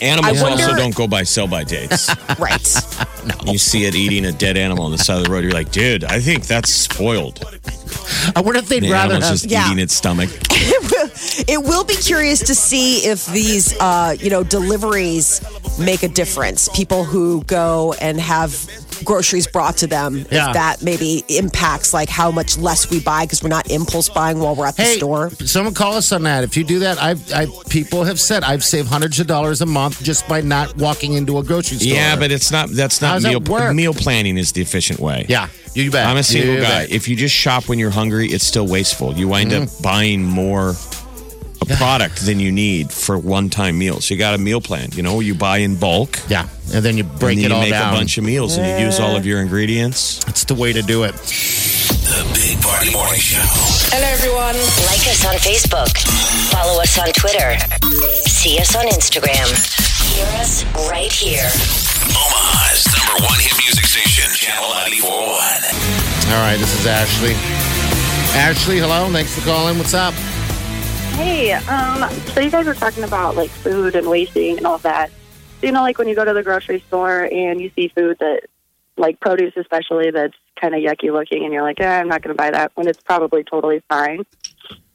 Animals 0.00 0.40
wonder- 0.40 0.62
also 0.64 0.74
don't 0.76 0.94
go 0.94 1.06
by 1.06 1.22
sell 1.24 1.48
by 1.48 1.64
dates. 1.64 2.08
Right. 2.38 2.76
You 3.44 3.58
see 3.58 3.84
it 3.84 3.94
eating 3.94 4.24
a 4.24 4.32
dead 4.32 4.56
animal 4.56 4.84
on 4.84 4.90
the 4.92 4.96
side 4.98 5.18
of 5.18 5.24
the 5.24 5.30
road. 5.30 5.42
You're 5.44 5.52
like, 5.52 5.70
dude, 5.70 6.04
I 6.04 6.18
think 6.20 6.46
that's 6.46 6.70
spoiled. 6.70 7.44
I 8.34 8.40
wonder 8.40 8.58
if 8.60 8.68
they'd 8.68 8.82
The 8.82 8.90
rather 8.90 9.14
animal's 9.14 9.24
have. 9.24 9.32
just 9.40 9.50
Yeah. 9.50 9.66
eating 9.66 9.78
its 9.82 9.94
stomach. 9.94 10.30
it 11.48 11.62
will 11.62 11.84
be 11.84 11.94
curious 11.94 12.40
to 12.40 12.54
see 12.54 13.06
if 13.06 13.26
these, 13.26 13.78
uh, 13.80 14.14
you 14.18 14.30
know, 14.30 14.42
deliveries 14.42 15.40
make 15.78 16.02
a 16.02 16.08
difference. 16.08 16.68
People 16.70 17.04
who 17.04 17.42
go 17.44 17.94
and 18.00 18.20
have 18.20 18.66
groceries 19.04 19.46
brought 19.46 19.76
to 19.78 19.86
them, 19.86 20.26
Yeah. 20.30 20.48
if 20.48 20.54
that 20.54 20.82
maybe 20.82 21.24
impacts 21.28 21.94
like 21.94 22.08
how 22.08 22.30
much 22.32 22.58
less 22.58 22.90
we 22.90 22.98
buy 23.00 23.24
because 23.24 23.42
we're 23.42 23.48
not 23.48 23.70
impulse 23.70 24.08
buying 24.08 24.40
while 24.40 24.56
we're 24.56 24.66
at 24.66 24.76
the 24.76 24.82
Hey, 24.82 24.96
store. 24.96 25.30
someone 25.44 25.72
call 25.74 25.94
us 25.94 26.10
on 26.10 26.24
that. 26.24 26.42
If 26.42 26.56
you 26.56 26.64
do 26.64 26.80
that, 26.80 26.98
I've, 27.00 27.32
I 27.32 27.46
people 27.70 28.02
have 28.04 28.18
said 28.18 28.42
I've 28.42 28.64
saved 28.64 28.88
hundreds 28.88 29.20
of 29.20 29.26
dollars 29.28 29.60
a 29.60 29.66
month 29.66 30.02
just 30.02 30.26
by 30.28 30.40
not 30.40 30.76
walking 30.76 31.12
into 31.12 31.38
a 31.38 31.44
grocery 31.44 31.78
store. 31.78 31.94
Yeah, 31.94 32.16
but 32.16 32.32
it's 32.32 32.50
not. 32.50 32.70
That's 32.70 33.00
not 33.00 33.12
How's 33.12 33.22
that 33.22 33.48
work? 33.48 33.72
Meal 33.74 33.94
planning 33.94 34.36
is 34.36 34.50
the 34.52 34.62
efficient 34.62 34.98
way. 34.98 35.26
yeah, 35.28 35.48
you 35.82 35.90
bet. 35.90 36.06
I'm 36.06 36.16
a 36.16 36.22
single 36.22 36.54
You 36.54 36.60
guy. 36.60 36.68
bet. 36.86 36.90
If 36.90 37.08
you 37.08 37.16
just 37.16 37.34
shop 37.34 37.68
when 37.68 37.78
you're 37.78 37.90
hungry, 37.90 38.28
it's 38.28 38.44
still 38.44 38.66
wasteful. 38.66 39.14
You 39.16 39.28
wind 39.28 39.50
Mm-hmm. 39.50 39.62
up 39.76 39.82
buying 39.82 40.24
more 40.24 40.74
a 41.60 41.66
product 41.76 42.24
than 42.24 42.38
you 42.40 42.52
need 42.52 42.90
for 42.92 43.18
one-time 43.18 43.78
meals. 43.78 44.08
You 44.10 44.16
got 44.16 44.34
a 44.34 44.38
meal 44.38 44.60
plan. 44.60 44.90
You 44.92 45.02
know, 45.02 45.20
you 45.20 45.34
buy 45.34 45.58
in 45.58 45.76
bulk. 45.76 46.18
yeah, 46.28 46.48
and 46.72 46.84
then 46.84 46.96
you 46.96 47.04
break 47.04 47.36
and 47.38 47.44
then 47.44 47.44
it 47.44 47.48
you 47.50 47.54
all 47.54 47.60
make 47.62 47.70
down. 47.72 47.92
a 47.94 47.96
bunch 47.96 48.16
of 48.18 48.24
meals 48.24 48.56
and 48.56 48.66
you 48.80 48.86
use 48.86 49.00
all 49.00 49.16
of 49.16 49.26
your 49.26 49.40
ingredients. 49.40 50.22
That's 50.24 50.44
the 50.44 50.54
way 50.54 50.72
to 50.72 50.82
do 50.82 51.02
it. 51.04 51.14
The 51.14 52.24
Big 52.34 52.60
Party 52.62 52.90
Morning 52.92 53.18
Show. 53.20 53.40
Hello, 53.92 54.06
everyone. 54.06 54.54
Like 54.86 55.04
us 55.08 55.24
on 55.26 55.34
Facebook. 55.34 55.90
Follow 56.52 56.80
us 56.80 56.98
on 56.98 57.08
Twitter. 57.12 57.58
See 58.28 58.58
us 58.60 58.74
on 58.76 58.86
Instagram. 58.86 59.48
Hear 60.14 60.26
us 60.40 60.64
right 60.90 61.12
here. 61.12 61.50
Omaha's 62.18 62.82
number 62.98 63.22
one 63.22 63.38
hit 63.38 63.54
music 63.62 63.84
station, 63.86 64.26
Channel 64.34 64.68
941. 65.06 66.34
All 66.34 66.42
right, 66.42 66.56
this 66.58 66.74
is 66.74 66.86
Ashley. 66.86 67.34
Ashley, 68.34 68.78
hello. 68.78 69.10
Thanks 69.12 69.34
for 69.38 69.44
calling. 69.44 69.78
What's 69.78 69.94
up? 69.94 70.14
Hey, 71.14 71.52
um, 71.52 72.10
so 72.10 72.40
you 72.40 72.50
guys 72.50 72.66
were 72.66 72.74
talking 72.74 73.04
about 73.04 73.36
like 73.36 73.50
food 73.50 73.94
and 73.94 74.08
wasting 74.08 74.58
and 74.58 74.66
all 74.66 74.78
that. 74.78 75.10
So, 75.60 75.66
you 75.66 75.72
know, 75.72 75.82
like 75.82 75.98
when 75.98 76.08
you 76.08 76.16
go 76.16 76.24
to 76.24 76.32
the 76.32 76.42
grocery 76.42 76.80
store 76.88 77.28
and 77.32 77.60
you 77.60 77.70
see 77.76 77.88
food 77.88 78.18
that, 78.18 78.42
like 78.96 79.20
produce 79.20 79.52
especially, 79.56 80.10
that's 80.10 80.34
kind 80.60 80.74
of 80.74 80.80
yucky 80.80 81.12
looking, 81.12 81.44
and 81.44 81.52
you're 81.52 81.62
like, 81.62 81.80
eh, 81.80 82.00
I'm 82.00 82.08
not 82.08 82.22
going 82.22 82.36
to 82.36 82.40
buy 82.40 82.50
that 82.50 82.72
when 82.74 82.88
it's 82.88 83.00
probably 83.00 83.44
totally 83.44 83.80
fine. 83.88 84.24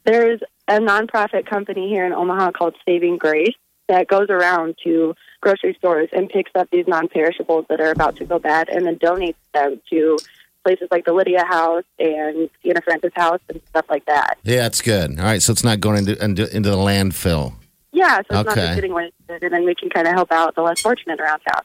There's 0.04 0.40
a 0.68 0.78
nonprofit 0.78 1.46
company 1.46 1.88
here 1.88 2.04
in 2.04 2.12
Omaha 2.12 2.52
called 2.52 2.74
Saving 2.84 3.16
Grace 3.16 3.54
that 3.88 4.08
goes 4.08 4.28
around 4.30 4.76
to 4.84 5.14
grocery 5.44 5.74
stores 5.78 6.08
and 6.12 6.28
picks 6.28 6.50
up 6.56 6.68
these 6.72 6.88
non-perishables 6.88 7.66
that 7.68 7.80
are 7.80 7.90
about 7.90 8.16
to 8.16 8.24
go 8.24 8.38
bad 8.38 8.68
and 8.68 8.86
then 8.86 8.96
donates 8.96 9.36
them 9.52 9.80
to 9.90 10.18
places 10.64 10.88
like 10.90 11.04
the 11.04 11.12
Lydia 11.12 11.44
House 11.44 11.84
and 11.98 12.48
Siena 12.62 12.80
Francis 12.80 13.12
House 13.14 13.40
and 13.50 13.60
stuff 13.68 13.84
like 13.90 14.06
that. 14.06 14.38
Yeah, 14.42 14.66
it's 14.66 14.80
good. 14.80 15.18
All 15.18 15.24
right, 15.26 15.42
so 15.42 15.52
it's 15.52 15.62
not 15.62 15.78
going 15.80 15.98
into 15.98 16.24
into, 16.24 16.56
into 16.56 16.70
the 16.70 16.76
landfill. 16.76 17.52
Yeah, 17.92 18.16
so 18.16 18.20
it's 18.22 18.30
not 18.30 18.48
Okay. 18.48 18.60
just 18.62 18.74
getting 18.74 18.94
wasted, 18.94 19.42
and 19.42 19.52
then 19.52 19.64
we 19.64 19.74
can 19.74 19.88
kind 19.90 20.08
of 20.08 20.14
help 20.14 20.32
out 20.32 20.54
the 20.56 20.62
less 20.62 20.80
fortunate 20.80 21.20
around 21.20 21.40
town. 21.40 21.62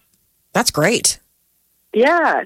That's 0.53 0.69
great. 0.69 1.19
Yeah, 1.93 2.43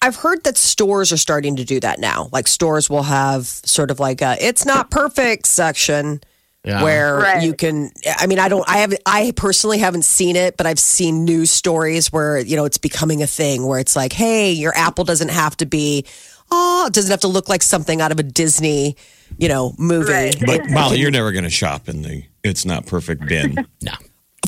I've 0.00 0.16
heard 0.16 0.42
that 0.44 0.56
stores 0.56 1.12
are 1.12 1.16
starting 1.16 1.54
to 1.56 1.64
do 1.64 1.78
that 1.80 2.00
now. 2.00 2.28
Like 2.32 2.48
stores 2.48 2.90
will 2.90 3.04
have 3.04 3.46
sort 3.46 3.90
of 3.92 4.00
like 4.00 4.22
a 4.22 4.36
"it's 4.40 4.64
not 4.64 4.90
perfect" 4.90 5.46
section 5.46 6.20
Yeah. 6.64 6.82
where 6.84 7.16
Right. 7.18 7.42
you 7.42 7.54
can. 7.54 7.90
I 8.06 8.26
mean, 8.28 8.38
I 8.38 8.48
don't. 8.48 8.64
I 8.68 8.78
have. 8.78 8.94
I 9.04 9.32
personally 9.34 9.78
haven't 9.78 10.04
seen 10.04 10.36
it, 10.36 10.56
but 10.56 10.64
I've 10.66 10.78
seen 10.78 11.24
news 11.24 11.50
stories 11.50 12.12
where 12.12 12.38
you 12.38 12.54
know 12.56 12.64
it's 12.64 12.78
becoming 12.78 13.20
a 13.22 13.26
thing 13.26 13.66
where 13.66 13.80
it's 13.80 13.96
like, 13.96 14.12
hey, 14.12 14.52
your 14.52 14.72
apple 14.76 15.04
doesn't 15.04 15.30
have 15.30 15.56
to 15.56 15.66
be. 15.66 16.04
Oh, 16.52 16.84
it 16.86 16.92
doesn't 16.92 17.10
have 17.10 17.20
to 17.20 17.28
look 17.28 17.48
like 17.48 17.62
something 17.62 18.00
out 18.00 18.12
of 18.12 18.18
a 18.20 18.22
Disney, 18.22 18.96
you 19.38 19.48
know, 19.48 19.74
movie. 19.78 20.12
Right. 20.12 20.36
But 20.44 20.70
Molly, 20.70 20.98
you're 20.98 21.10
never 21.10 21.32
going 21.32 21.44
to 21.44 21.50
shop 21.50 21.88
in 21.88 22.02
the 22.02 22.24
"it's 22.44 22.64
not 22.64 22.86
perfect" 22.86 23.26
bin. 23.26 23.66
No. 23.82 23.92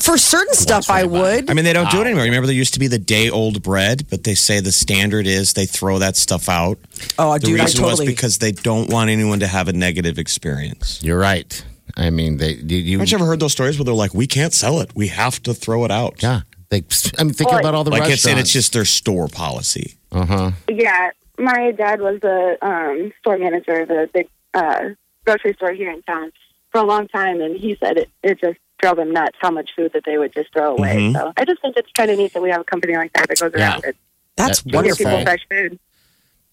For 0.01 0.17
certain 0.17 0.53
stuff, 0.53 0.89
I 0.89 1.05
would. 1.05 1.49
I 1.49 1.53
mean, 1.53 1.63
they 1.63 1.71
don't 1.71 1.89
do 1.89 1.97
it 1.97 2.01
ah. 2.01 2.05
anymore. 2.05 2.23
Remember, 2.25 2.47
there 2.47 2.55
used 2.55 2.73
to 2.73 2.79
be 2.81 2.87
the 2.87 2.99
day 2.99 3.29
old 3.29 3.63
bread, 3.63 4.07
but 4.09 4.25
they 4.25 4.35
say 4.35 4.59
the 4.59 4.71
standard 4.73 5.25
is 5.25 5.53
they 5.53 5.65
throw 5.65 5.99
that 5.99 6.17
stuff 6.17 6.49
out. 6.49 6.77
oh, 7.17 7.33
The 7.37 7.47
dude, 7.47 7.59
I 7.61 7.63
reason 7.63 7.83
was 7.83 8.03
because 8.05 8.37
they 8.39 8.51
don't 8.51 8.89
want 8.89 9.09
anyone 9.09 9.39
to 9.39 9.47
have 9.47 9.69
a 9.69 9.73
negative 9.73 10.19
experience. 10.19 11.01
You're 11.01 11.17
right. 11.17 11.63
I 11.97 12.09
mean, 12.09 12.37
they 12.37 12.53
you, 12.53 12.77
you 12.77 12.97
Haven't 12.97 13.11
you 13.11 13.17
ever 13.17 13.25
heard 13.25 13.39
those 13.39 13.51
stories 13.53 13.77
where 13.77 13.85
they're 13.85 13.93
like, 13.93 14.13
"We 14.13 14.27
can't 14.27 14.53
sell 14.53 14.79
it. 14.81 14.91
We 14.95 15.07
have 15.07 15.41
to 15.43 15.53
throw 15.53 15.85
it 15.85 15.91
out." 15.91 16.21
yeah. 16.21 16.41
They, 16.69 16.83
I'm 17.19 17.29
thinking 17.29 17.59
about 17.59 17.75
all 17.75 17.83
the 17.83 17.91
like 17.91 18.01
restaurants. 18.01 18.25
it's 18.25 18.25
and 18.25 18.39
it's 18.39 18.51
just 18.51 18.73
their 18.73 18.85
store 18.85 19.27
policy. 19.27 19.97
uh 20.11 20.25
huh. 20.25 20.51
Yeah, 20.67 21.11
my 21.37 21.71
dad 21.71 22.01
was 22.01 22.19
the 22.21 22.57
um, 22.61 23.13
store 23.19 23.37
manager 23.37 23.81
of 23.81 23.89
a 23.91 24.07
big 24.11 24.27
uh, 24.55 24.89
grocery 25.25 25.53
store 25.53 25.73
here 25.73 25.91
in 25.91 26.01
town 26.01 26.31
for 26.71 26.81
a 26.81 26.83
long 26.83 27.07
time, 27.07 27.39
and 27.39 27.55
he 27.55 27.77
said 27.79 27.97
it, 27.97 28.09
it 28.23 28.39
just 28.41 28.57
drove 28.79 28.97
him 28.97 29.11
nuts 29.11 29.37
how 29.39 29.51
much 29.51 29.69
food 29.75 29.91
that 29.93 30.03
they 30.05 30.17
would 30.17 30.33
just 30.33 30.51
throw 30.51 30.75
away. 30.75 30.95
Mhm. 30.97 31.13
So 31.13 31.31
I 31.37 31.45
just 31.45 31.61
think 31.61 31.77
it's 31.77 31.91
kind 31.91 32.09
of 32.11 32.17
neat 32.17 32.33
that 32.33 32.41
we 32.41 32.49
have 32.49 32.61
a 32.61 32.65
company 32.65 32.95
like 32.97 33.13
that 33.13 33.27
that 33.29 33.39
goes 33.39 33.51
Yeah. 33.55 33.69
around 33.73 33.85
it, 33.85 33.95
That's 34.35 34.61
That- 34.63 34.73
wonderful. 34.73 35.05
people 35.05 35.21
fresh 35.23 35.45
food. 35.49 35.79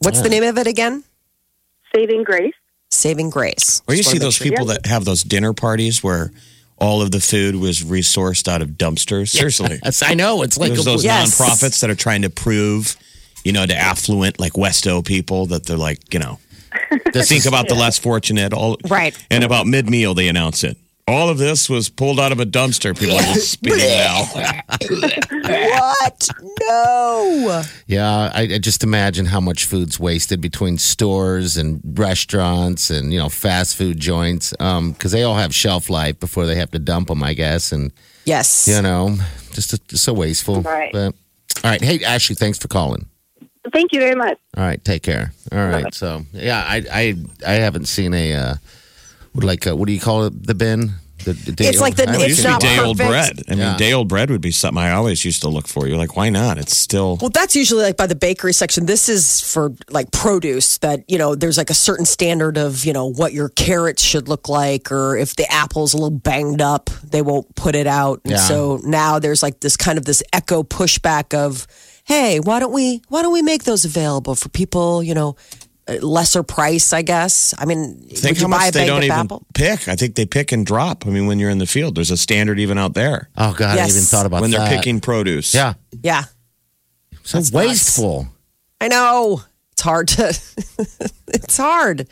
What's 0.01 0.21
the 0.21 0.29
name 0.29 0.45
of 0.45 0.59
it 0.59 0.67
again? 0.67 1.05
Saving 1.95 2.23
Grace. 2.23 2.55
Saving 2.93 3.31
Grace. 3.31 3.83
Or 3.89 3.95
you 3.95 4.03
see 4.03 4.19
those 4.19 4.35
sure. 4.35 4.49
people 4.49 4.67
that 4.67 4.87
have 4.87 5.05
those 5.05 5.23
dinner 5.23 5.53
parties 5.53 6.03
where 6.03 6.31
all 6.79 7.01
of 7.01 7.11
the 7.11 7.21
food 7.21 7.57
was 7.57 7.83
resourced 7.83 8.49
out 8.49 8.61
of 8.61 8.71
dumpsters. 8.71 9.29
Seriously, 9.31 9.79
Yes, 9.85 10.03
I 10.03 10.15
know. 10.15 10.43
It's 10.43 10.59
like 10.59 10.69
there's 10.73 10.87
a, 10.87 10.91
those 10.91 11.05
Yes. 11.05 11.41
nonprofits 11.41 11.81
that 11.81 11.91
are 11.91 11.95
trying 11.95 12.23
to 12.23 12.31
prove, 12.31 12.97
you 13.45 13.53
know, 13.53 13.65
to 13.65 13.75
affluent 13.77 14.39
like 14.41 14.53
Westo 14.55 15.05
people 15.05 15.47
that 15.47 15.65
they're 15.65 15.77
like, 15.77 16.13
you 16.13 16.19
know, 16.21 16.39
this 17.13 17.29
think 17.29 17.41
is- 17.41 17.47
about 17.47 17.69
the 17.69 17.75
less 17.75 17.99
fortunate. 17.99 18.53
All 18.53 18.77
Right. 18.89 19.17
and 19.31 19.45
about 19.45 19.67
mid 19.67 19.89
meal 19.89 20.15
they 20.15 20.29
announce 20.29 20.65
it. 20.65 20.77
All 21.13 21.29
of 21.29 21.39
this 21.39 21.69
was 21.69 21.89
pulled 21.89 22.19
out 22.19 22.33
of 22.33 22.41
a 22.41 22.45
dumpster. 22.47 22.99
People 22.99 23.17
are 23.17 23.23
just 23.35 23.51
spitting 23.53 23.79
it 23.83 24.01
out. 24.01 24.27
What? 25.45 26.29
No. 26.69 27.63
Yeah, 27.87 28.31
I, 28.35 28.43
I 28.55 28.59
just 28.59 28.83
imagine 28.85 29.27
how 29.27 29.41
much 29.41 29.65
food's 29.65 29.99
wasted 30.01 30.41
between 30.41 30.79
stores 30.79 31.57
and 31.57 31.81
restaurants 31.99 32.91
and 32.91 33.13
you 33.13 33.19
know 33.19 33.29
fast 33.29 33.77
food 33.77 33.99
joints 34.01 34.51
because 34.53 35.13
they 35.13 35.23
all 35.23 35.35
have 35.37 35.55
shelf 35.55 35.91
life 35.91 36.19
before 36.21 36.47
they 36.47 36.57
have 36.57 36.71
to 36.73 36.79
dump 36.79 37.09
them, 37.09 37.23
I 37.23 37.35
guess, 37.35 37.73
and 37.73 37.93
Yes. 38.25 38.69
you 38.69 38.81
know 38.83 39.17
just 39.53 39.87
just 39.89 40.05
so 40.05 40.13
wasteful. 40.13 40.63
Right. 40.63 40.93
But, 40.93 41.15
all 41.65 41.71
right, 41.71 41.83
hey 41.83 42.03
Ashley, 42.05 42.35
thanks 42.37 42.59
for 42.59 42.69
calling. 42.69 43.07
Thank 43.73 43.93
you 43.93 44.01
very 44.01 44.15
much. 44.17 44.39
All 44.57 44.65
right, 44.65 44.83
take 44.85 45.03
care. 45.03 45.33
All 45.53 45.67
right, 45.67 45.93
so 45.95 46.23
yeah, 46.33 46.65
I 46.67 46.83
I 46.93 47.15
I 47.47 47.53
haven't 47.55 47.87
seen 47.87 48.15
a 48.15 48.33
uh, 48.35 48.55
like 49.35 49.67
uh 49.67 49.77
what 49.77 49.87
do 49.87 49.93
you 49.93 50.01
call 50.01 50.25
it? 50.25 50.47
The 50.47 50.55
bin. 50.55 50.93
The, 51.25 51.33
the 51.35 51.53
day 51.53 51.67
It's 51.69 51.81
like 51.81 51.97
the- 51.97 52.03
I 52.03 52.05
It 52.05 52.09
haven't 52.09 52.21
it's 52.23 52.29
used 52.31 52.43
seen 52.43 52.53
to 52.53 52.59
be 52.59 52.67
not 52.67 52.77
day 52.77 52.79
old 52.87 52.97
bread. 52.97 53.43
I 53.49 53.51
mean, 53.53 53.59
Yeah. 53.61 53.77
day 53.77 53.93
old 53.93 54.09
bread 54.09 54.31
would 54.31 54.41
be 54.41 54.51
something 54.51 54.83
I 54.83 54.93
always 54.93 55.25
used 55.25 55.41
to 55.43 55.49
look 55.49 55.69
for. 55.69 55.87
You're 55.87 55.97
like, 55.99 56.17
why 56.17 56.29
not? 56.31 56.59
It's 56.59 56.77
still. 56.77 57.19
Well, 57.21 57.31
that's 57.31 57.55
usually 57.55 57.83
like 57.83 57.97
by 57.97 58.07
the 58.07 58.15
bakery 58.15 58.53
section. 58.53 58.87
This 58.87 59.09
is 59.09 59.41
for 59.41 59.73
like 59.91 60.11
produce 60.11 60.79
that, 60.79 61.05
you 61.09 61.19
know, 61.19 61.35
there's 61.35 61.59
like 61.59 61.71
a 61.71 61.75
certain 61.75 62.05
standard 62.07 62.57
of, 62.59 62.85
you 62.85 62.93
know, 62.93 63.07
what 63.07 63.33
your 63.33 63.49
carrots 63.51 64.03
should 64.03 64.29
look 64.29 64.49
like, 64.49 64.91
or 64.91 65.17
if 65.17 65.37
the 65.37 65.51
apple's 65.53 65.95
a 65.95 65.97
little 65.97 66.11
banged 66.11 66.61
up, 66.61 66.91
they 67.05 67.23
won't 67.23 67.55
put 67.55 67.75
it 67.75 67.87
out. 67.87 68.21
And 68.25 68.33
Yeah. 68.33 68.39
so 68.39 68.81
now 68.85 69.19
there's 69.19 69.43
like 69.43 69.61
this 69.61 69.77
kind 69.77 69.99
of 69.99 70.05
this 70.05 70.23
echo 70.33 70.63
pushback 70.63 71.35
of, 71.35 71.67
hey, 72.05 72.41
why 72.41 72.59
don't 72.59 72.73
we, 72.73 73.01
why 73.09 73.23
don't 73.23 73.33
we 73.33 73.43
make 73.43 73.63
those 73.65 73.85
available 73.85 74.35
for 74.35 74.49
people, 74.49 75.03
you 75.03 75.15
know, 75.15 75.37
lesser 75.89 76.43
price, 76.43 76.93
I 76.93 77.03
guess. 77.03 77.55
I 77.59 77.65
mean, 77.65 77.97
Think 78.09 78.23
would 78.23 78.41
you 78.41 78.47
how 78.49 78.51
buy 78.59 78.65
a 78.65 78.67
much 78.69 78.75
they 78.75 78.87
don't 78.87 79.03
even 79.05 79.17
apple? 79.19 79.47
pick. 79.55 79.89
I 79.89 79.97
think 79.97 80.15
they 80.15 80.27
pick 80.27 80.53
and 80.53 80.65
drop. 80.65 81.07
I 81.07 81.11
mean, 81.11 81.27
when 81.27 81.39
you're 81.39 81.51
in 81.51 81.59
the 81.59 81.67
field, 81.67 81.95
there's 81.97 82.11
a 82.11 82.17
standard 82.17 82.59
even 82.61 82.79
out 82.79 82.95
there 82.95 83.29
Oh 83.37 83.53
God, 83.53 83.73
I 83.79 83.83
Yes. 83.83 83.91
even 83.91 84.03
thought 84.03 84.27
about 84.27 84.37
that. 84.39 84.43
when 84.43 84.51
they're 84.53 84.69
picking 84.69 85.01
produce. 85.01 85.55
Yeah, 85.55 85.75
Yeah. 86.03 86.25
so 87.25 87.39
That's 87.39 87.53
nuts. 87.53 87.53
wasteful. 87.53 88.29
I 88.81 88.89
know 88.89 89.43
it's 89.73 89.83
hard 89.83 90.09
to. 90.09 90.29
it's 91.29 91.57
hard, 91.57 92.09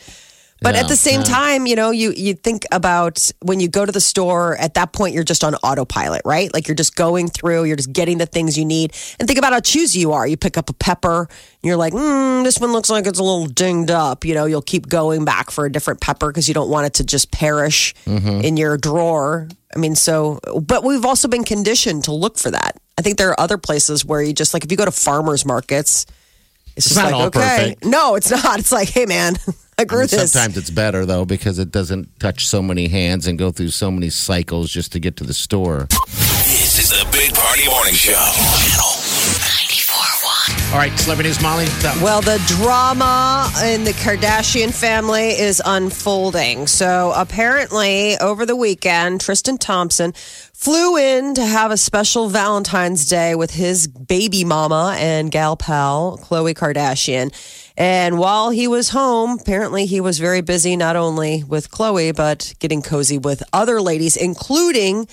but 0.60 0.74
Yeah, 0.74 0.82
at 0.82 0.88
the 0.88 0.96
same 0.96 1.20
yeah. 1.20 1.24
time, 1.24 1.66
you 1.66 1.74
know, 1.76 1.90
you 1.90 2.12
you 2.12 2.34
think 2.34 2.64
about 2.70 3.30
when 3.40 3.60
you 3.60 3.68
go 3.68 3.86
to 3.86 3.92
the 3.92 4.00
store. 4.00 4.56
At 4.58 4.74
that 4.74 4.92
point, 4.92 5.14
you're 5.14 5.24
just 5.24 5.42
on 5.42 5.54
autopilot, 5.56 6.22
right? 6.24 6.52
Like 6.52 6.68
you're 6.68 6.74
just 6.74 6.96
going 6.96 7.28
through. 7.28 7.64
You're 7.64 7.76
just 7.76 7.92
getting 7.92 8.18
the 8.18 8.26
things 8.26 8.58
you 8.58 8.64
need, 8.64 8.94
and 9.18 9.26
think 9.26 9.38
about 9.38 9.52
how 9.52 9.60
choosy 9.60 10.00
you 10.00 10.12
are. 10.12 10.26
You 10.26 10.36
pick 10.36 10.58
up 10.58 10.68
a 10.70 10.74
pepper, 10.74 11.20
and 11.30 11.62
you're 11.62 11.76
like, 11.76 11.92
mm, 11.92 12.44
this 12.44 12.58
one 12.58 12.72
looks 12.72 12.90
like 12.90 13.06
it's 13.06 13.18
a 13.18 13.22
little 13.22 13.46
dinged 13.46 13.90
up. 13.90 14.24
You 14.24 14.34
know, 14.34 14.44
you'll 14.44 14.62
keep 14.62 14.88
going 14.88 15.24
back 15.24 15.50
for 15.50 15.64
a 15.66 15.72
different 15.72 16.00
pepper 16.00 16.28
because 16.28 16.46
you 16.48 16.54
don't 16.54 16.68
want 16.70 16.86
it 16.86 16.94
to 16.94 17.04
just 17.04 17.30
perish 17.32 17.94
Mm-hmm. 18.04 18.40
in 18.44 18.56
your 18.56 18.76
drawer. 18.76 19.48
I 19.74 19.78
mean, 19.78 19.94
so, 19.94 20.40
but 20.62 20.82
we've 20.84 21.04
also 21.04 21.28
been 21.28 21.44
conditioned 21.44 22.04
to 22.04 22.12
look 22.12 22.38
for 22.38 22.50
that. 22.50 22.72
I 22.98 23.02
think 23.02 23.16
there 23.18 23.30
are 23.30 23.40
other 23.40 23.56
places 23.56 24.04
where 24.04 24.20
you 24.20 24.32
just 24.32 24.52
like 24.52 24.64
if 24.64 24.70
you 24.70 24.76
go 24.76 24.84
to 24.84 24.90
farmers 24.92 25.46
markets. 25.46 26.06
It's 26.80 26.88
just 26.88 26.98
not 26.98 27.12
like, 27.12 27.14
all 27.14 27.26
okay. 27.26 27.40
perfect. 27.40 27.84
No, 27.84 28.14
it's 28.14 28.30
not. 28.30 28.58
It's 28.58 28.72
like, 28.72 28.88
hey, 28.88 29.04
man, 29.04 29.36
I 29.78 29.84
grew 29.84 29.98
I 29.98 30.02
mean, 30.02 30.08
this. 30.08 30.32
Sometimes 30.32 30.56
it's 30.56 30.70
better 30.70 31.04
though 31.04 31.26
because 31.26 31.58
it 31.58 31.70
doesn't 31.70 32.18
touch 32.18 32.46
so 32.46 32.62
many 32.62 32.88
hands 32.88 33.26
and 33.26 33.38
go 33.38 33.50
through 33.50 33.68
so 33.68 33.90
many 33.90 34.08
cycles 34.08 34.70
just 34.70 34.92
to 34.92 34.98
get 34.98 35.16
to 35.16 35.24
the 35.24 35.34
store. 35.34 35.88
This 35.90 36.78
is 36.78 36.88
the 36.88 37.06
Big 37.12 37.34
Party 37.34 37.68
Morning 37.68 37.92
Show. 37.94 38.99
Channel 40.70 40.70
94.1. 40.70 40.72
All 40.72 40.78
right, 40.78 40.98
celebrity 40.98 41.28
news, 41.28 41.42
Molly. 41.42 41.66
Well, 42.02 42.20
the 42.20 42.42
drama 42.46 43.50
in 43.64 43.84
the 43.84 43.92
Kardashian 43.92 44.72
family 44.72 45.30
is 45.30 45.62
unfolding. 45.64 46.66
So 46.66 47.12
apparently, 47.14 48.16
over 48.18 48.46
the 48.46 48.56
weekend, 48.56 49.20
Tristan 49.20 49.58
Thompson 49.58 50.12
flew 50.12 50.96
in 50.96 51.34
to 51.34 51.44
have 51.44 51.70
a 51.70 51.76
special 51.76 52.28
Valentine's 52.28 53.06
Day 53.06 53.34
with 53.34 53.52
his 53.52 53.86
baby 53.88 54.44
mama 54.44 54.94
and 54.98 55.30
gal 55.30 55.56
pal, 55.56 56.18
Khloe 56.22 56.54
Kardashian. 56.54 57.32
And 57.76 58.18
while 58.18 58.50
he 58.50 58.68
was 58.68 58.90
home, 58.90 59.38
apparently 59.40 59.86
he 59.86 60.00
was 60.00 60.18
very 60.18 60.42
busy 60.42 60.76
not 60.76 60.96
only 60.96 61.44
with 61.44 61.70
Khloe, 61.70 62.14
but 62.14 62.52
getting 62.58 62.82
cozy 62.82 63.18
with 63.18 63.42
other 63.52 63.80
ladies, 63.80 64.16
including 64.16 65.08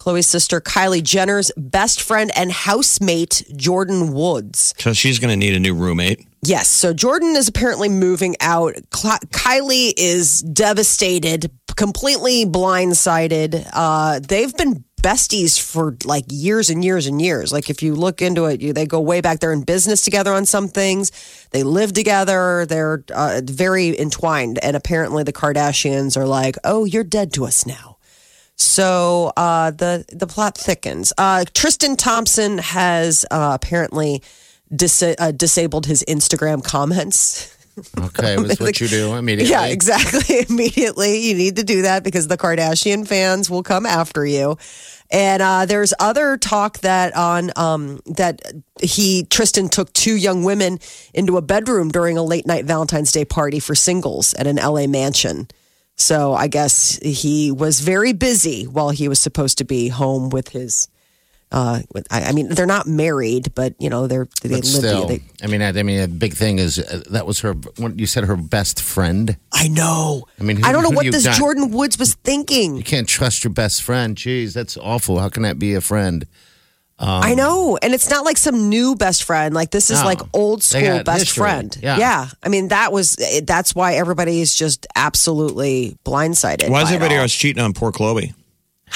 Khloe's 0.00 0.26
sister 0.26 0.60
Kylie 0.60 1.02
Jenner's 1.02 1.52
best 1.58 2.00
friend 2.00 2.30
and 2.34 2.50
housemate, 2.50 3.44
Jordyn 3.52 4.14
Woods. 4.14 4.74
So 4.78 4.94
she's 4.94 5.18
going 5.18 5.30
to 5.30 5.36
need 5.36 5.54
a 5.54 5.60
new 5.60 5.74
roommate. 5.74 6.26
Yes. 6.42 6.68
So 6.68 6.94
Jordan 6.94 7.36
is 7.36 7.48
apparently 7.48 7.90
moving 7.90 8.34
out. 8.40 8.74
Kylie 8.92 9.92
is 9.98 10.40
devastated, 10.40 11.50
completely 11.76 12.46
blindsided. 12.46 13.68
Uh, 13.74 14.20
they've 14.26 14.56
been 14.56 14.84
besties 15.02 15.60
for 15.60 15.96
like 16.06 16.24
years 16.28 16.70
and 16.70 16.82
years 16.82 17.06
and 17.06 17.20
years. 17.20 17.52
Like 17.52 17.68
if 17.68 17.82
you 17.82 17.94
look 17.94 18.22
into 18.22 18.46
it, 18.46 18.62
you, 18.62 18.72
they 18.72 18.86
go 18.86 19.00
way 19.00 19.20
back. 19.20 19.40
They're 19.40 19.52
in 19.52 19.64
business 19.64 20.00
together 20.00 20.32
on 20.32 20.46
some 20.46 20.68
things. 20.68 21.12
They 21.50 21.62
live 21.62 21.92
together. 21.92 22.64
They're 22.66 23.04
uh, 23.14 23.42
very 23.44 23.98
entwined. 23.98 24.58
And 24.62 24.76
apparently 24.76 25.24
the 25.24 25.32
Kardashians 25.32 26.16
are 26.16 26.26
like, 26.26 26.56
"Oh, 26.64 26.86
you're 26.86 27.04
dead 27.04 27.34
to 27.34 27.44
us 27.44 27.66
now." 27.66 27.98
So 28.60 29.32
uh, 29.36 29.70
the 29.70 30.04
the 30.12 30.26
plot 30.26 30.56
thickens. 30.56 31.12
Uh, 31.16 31.44
Tristan 31.54 31.96
Thompson 31.96 32.58
has 32.58 33.24
uh, 33.30 33.58
apparently 33.60 34.22
dis- 34.74 35.02
uh, 35.02 35.32
disabled 35.32 35.86
his 35.86 36.04
Instagram 36.06 36.62
comments. 36.62 37.56
Okay, 37.98 38.36
was 38.36 38.60
what 38.60 38.78
you 38.78 38.88
do 38.88 39.14
immediately. 39.14 39.50
Yeah, 39.50 39.64
exactly. 39.66 40.44
Immediately, 40.50 41.18
you 41.20 41.34
need 41.34 41.56
to 41.56 41.62
do 41.62 41.82
that 41.82 42.04
because 42.04 42.28
the 42.28 42.36
Kardashian 42.36 43.06
fans 43.08 43.48
will 43.48 43.62
come 43.62 43.86
after 43.86 44.26
you. 44.26 44.58
And 45.10 45.40
uh, 45.40 45.64
there's 45.64 45.94
other 45.98 46.36
talk 46.36 46.78
that 46.80 47.16
on 47.16 47.52
um, 47.56 48.00
that 48.06 48.42
he 48.82 49.24
Tristan 49.24 49.68
took 49.68 49.92
two 49.94 50.14
young 50.14 50.44
women 50.44 50.78
into 51.14 51.38
a 51.38 51.42
bedroom 51.42 51.88
during 51.88 52.18
a 52.18 52.22
late 52.22 52.46
night 52.46 52.66
Valentine's 52.66 53.12
Day 53.12 53.24
party 53.24 53.60
for 53.60 53.74
singles 53.74 54.34
at 54.34 54.46
an 54.46 54.56
LA 54.56 54.86
mansion. 54.86 55.48
So 56.00 56.32
I 56.34 56.46
guess 56.48 56.98
he 57.02 57.50
was 57.52 57.80
very 57.80 58.12
busy 58.14 58.64
while 58.64 58.88
he 58.90 59.06
was 59.06 59.20
supposed 59.20 59.58
to 59.58 59.64
be 59.64 59.88
home 59.88 60.30
with 60.30 60.48
his. 60.48 60.88
Uh, 61.52 61.80
with, 61.92 62.06
I, 62.12 62.26
I 62.26 62.32
mean, 62.32 62.48
they're 62.48 62.64
not 62.64 62.86
married, 62.86 63.52
but 63.56 63.74
you 63.80 63.90
know 63.90 64.06
they're 64.06 64.28
they 64.42 64.50
But 64.50 64.64
live. 64.64 64.64
still, 64.66 65.06
They, 65.08 65.20
I 65.42 65.48
mean, 65.48 65.60
I, 65.62 65.70
I 65.70 65.82
mean, 65.82 66.00
a 66.00 66.06
big 66.06 66.34
thing 66.34 66.60
is 66.60 66.78
uh, 66.78 67.02
that 67.10 67.26
was 67.26 67.40
her. 67.40 67.54
What 67.76 67.98
you 67.98 68.06
said, 68.06 68.24
her 68.24 68.36
best 68.36 68.80
friend. 68.80 69.36
I 69.52 69.66
know. 69.66 70.26
I 70.38 70.44
mean, 70.44 70.58
who- 70.58 70.64
I 70.66 70.70
don't 70.72 70.84
know 70.84 70.90
do 70.90 70.96
what 70.96 71.10
this 71.10 71.24
got? 71.26 71.36
Jordyn 71.40 71.72
Woods 71.72 71.98
was 71.98 72.14
thinking. 72.14 72.76
You 72.76 72.84
can't 72.84 73.08
trust 73.08 73.42
your 73.42 73.52
best 73.52 73.82
friend. 73.82 74.14
Jeez, 74.16 74.54
that's 74.54 74.76
awful. 74.76 75.18
How 75.18 75.28
can 75.28 75.42
that 75.42 75.58
be 75.58 75.74
a 75.74 75.80
friend? 75.80 76.24
Um, 77.00 77.22
I 77.24 77.34
know. 77.34 77.78
And 77.80 77.94
it's 77.94 78.10
not 78.10 78.24
like 78.26 78.36
some 78.36 78.68
new 78.68 78.94
best 78.94 79.24
friend. 79.24 79.54
Like 79.54 79.70
this 79.70 79.90
is 79.90 80.00
No. 80.00 80.04
like 80.04 80.20
old 80.34 80.62
school 80.62 81.02
best 81.02 81.20
history. 81.20 81.40
friend. 81.40 81.76
Yeah. 81.82 81.96
yeah. 81.96 82.28
I 82.42 82.48
mean, 82.50 82.68
that 82.68 82.92
was, 82.92 83.16
that's 83.44 83.74
why 83.74 83.94
everybody 83.94 84.40
is 84.40 84.54
just 84.54 84.86
absolutely 84.94 85.96
blindsided. 86.04 86.68
Why 86.68 86.82
is 86.82 86.88
everybody 86.92 87.16
all. 87.16 87.22
else 87.22 87.34
cheating 87.34 87.62
on 87.62 87.72
poor 87.72 87.90
Khloe? 87.90 88.34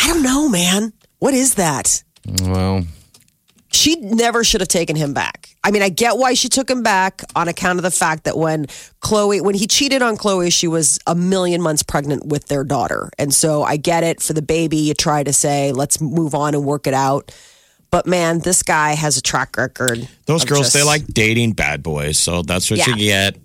I 0.03 0.07
don't 0.09 0.23
know, 0.23 0.49
man. 0.51 0.93
What 1.19 1.33
is 1.33 1.55
that? 1.55 2.05
Well, 2.43 2.85
she 3.73 3.97
never 3.97 4.45
should 4.45 4.61
have 4.61 4.69
taken 4.69 4.97
him 4.97 5.15
back. 5.15 5.57
I 5.65 5.71
mean, 5.71 5.83
I 5.83 5.89
get 5.89 6.19
why 6.19 6.35
she 6.35 6.49
took 6.49 6.69
him 6.71 6.83
back 6.83 7.23
on 7.35 7.49
account 7.49 7.79
of 7.79 7.83
the 7.83 7.91
fact 7.91 8.25
that 8.25 8.37
when 8.37 8.67
Khloe, 9.01 9.41
when 9.41 9.55
he 9.55 9.67
cheated 9.67 10.03
on 10.03 10.17
Khloe, 10.19 10.53
she 10.53 10.69
was 10.69 10.99
a 11.07 11.15
million 11.15 11.63
months 11.63 11.83
pregnant 11.83 12.27
with 12.27 12.47
their 12.49 12.65
daughter. 12.65 13.11
And 13.19 13.33
so 13.33 13.63
I 13.63 13.77
get 13.79 14.05
it 14.05 14.21
for 14.23 14.35
the 14.35 14.43
baby. 14.43 14.77
You 14.77 14.95
try 14.95 15.23
to 15.23 15.33
say, 15.33 15.73
let's 15.73 16.01
move 16.01 16.35
on 16.35 16.55
and 16.55 16.65
work 16.65 16.87
it 16.87 16.95
out. 16.95 17.33
But 17.95 18.09
man, 18.09 18.41
this 18.41 18.65
guy 18.65 18.95
has 18.95 19.19
a 19.19 19.23
track 19.23 19.57
record. 19.57 20.09
Those 20.27 20.43
of 20.43 20.49
girls, 20.49 20.73
they 20.73 20.83
like 20.83 21.07
dating 21.07 21.53
bad 21.53 21.81
boys, 21.81 22.19
so 22.19 22.43
that's 22.43 22.69
what 22.69 22.85
you 22.89 22.97
get. 22.97 23.37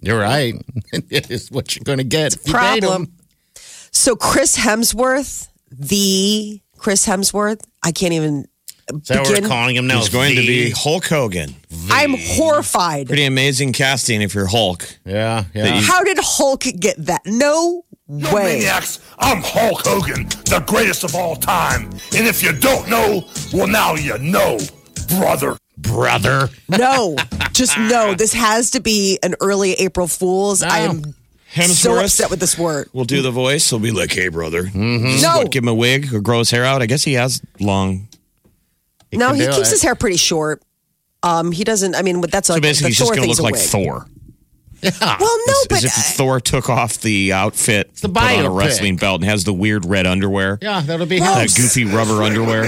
You're 0.00 0.18
right. 0.18 0.54
it 1.10 1.30
is 1.30 1.50
what 1.50 1.76
you're 1.76 1.84
going 1.84 1.98
to 1.98 2.04
get. 2.04 2.34
if 2.34 2.46
you 2.46 2.54
date 2.54 2.84
'em. 2.84 2.88
problem. 2.88 3.12
So 3.90 4.16
Chris 4.16 4.56
Hemsworth, 4.56 5.48
the 5.70 6.62
Chris 6.78 7.06
Hemsworth, 7.06 7.60
I 7.82 7.92
can't 7.92 8.14
even 8.14 8.46
Is 8.94 9.08
that 9.08 9.18
what 9.18 9.28
begin. 9.28 9.42
we're 9.42 9.48
calling 9.50 9.76
him 9.76 9.86
now? 9.86 9.98
He's 9.98 10.08
going 10.08 10.36
to 10.36 10.40
be 10.40 10.70
Hulk 10.70 11.04
Hogan. 11.04 11.54
I'm 11.90 12.14
horrified. 12.16 13.08
Pretty 13.08 13.24
amazing 13.26 13.74
casting 13.74 14.22
if 14.22 14.34
you're 14.34 14.46
Hulk. 14.46 14.88
Yeah, 15.04 15.44
yeah. 15.52 15.82
How 15.82 16.02
did 16.02 16.16
Hulk 16.18 16.60
get 16.80 16.96
that? 16.96 17.26
No 17.26 17.82
Yo, 18.08 18.32
way. 18.32 18.58
maniacs, 18.58 19.00
I'm 19.18 19.42
Hulk 19.42 19.80
Hogan, 19.84 20.28
the 20.44 20.62
greatest 20.66 21.02
of 21.02 21.16
all 21.16 21.34
time. 21.34 21.84
And 22.14 22.26
if 22.26 22.40
you 22.40 22.52
don't 22.52 22.88
know, 22.88 23.24
well, 23.52 23.66
now 23.66 23.94
you 23.96 24.16
know, 24.18 24.58
brother. 25.18 25.56
Brother. 25.76 26.48
No, 26.68 27.16
just 27.52 27.76
no. 27.76 28.14
This 28.14 28.32
has 28.32 28.70
to 28.72 28.80
be 28.80 29.18
an 29.24 29.34
early 29.40 29.72
April 29.74 30.06
Fool's. 30.06 30.62
I 30.62 30.80
am 30.80 31.02
so 31.52 31.98
upset 31.98 32.30
with 32.30 32.38
this 32.38 32.56
word. 32.56 32.88
We'll 32.92 33.04
do 33.04 33.22
the 33.22 33.32
voice. 33.32 33.68
He'll 33.68 33.80
be 33.80 33.90
like, 33.90 34.12
"Hey, 34.12 34.28
brother." 34.28 34.62
Mm-hmm. 34.62 35.22
No. 35.22 35.38
What, 35.38 35.50
give 35.50 35.64
him 35.64 35.68
a 35.68 35.74
wig 35.74 36.14
or 36.14 36.20
grow 36.20 36.38
his 36.38 36.50
hair 36.50 36.64
out. 36.64 36.82
I 36.82 36.86
guess 36.86 37.02
he 37.02 37.14
has 37.14 37.42
long. 37.58 38.08
no, 39.12 39.32
he 39.32 39.46
keeps 39.46 39.68
it. 39.68 39.70
his 39.70 39.82
hair 39.82 39.96
pretty 39.96 40.16
short. 40.16 40.62
Um, 41.22 41.50
he 41.50 41.64
doesn't. 41.64 41.96
I 41.96 42.02
mean, 42.02 42.20
that's 42.20 42.46
So 42.46 42.54
like 42.54 42.62
basically, 42.62 42.84
the 42.84 42.88
he's 42.90 42.98
just 42.98 43.10
going 43.10 43.20
to 43.20 43.26
thing's 43.26 43.40
look 43.40 43.50
a 43.50 43.52
like 43.52 43.60
wig. 43.60 44.04
Thor. 44.82 45.16
Well, 45.20 45.38
no, 45.46 45.52
As 45.60 45.66
but 45.68 45.84
if 45.84 45.92
Thor 45.92 46.40
took 46.40 46.68
off 46.70 46.98
the 47.00 47.32
outfit, 47.32 47.94
the 47.96 48.08
put 48.08 48.22
on 48.22 48.44
a 48.44 48.50
wrestling 48.50 48.96
belt, 48.96 49.20
and 49.22 49.30
has 49.30 49.44
the 49.44 49.52
weird 49.52 49.84
red 49.84 50.06
underwear. 50.06 50.58
Yeah, 50.62 50.80
that'll 50.80 51.06
be 51.06 51.18
That 51.18 51.52
goofy 51.56 51.84
rubber 51.84 52.22
underwear. 52.22 52.62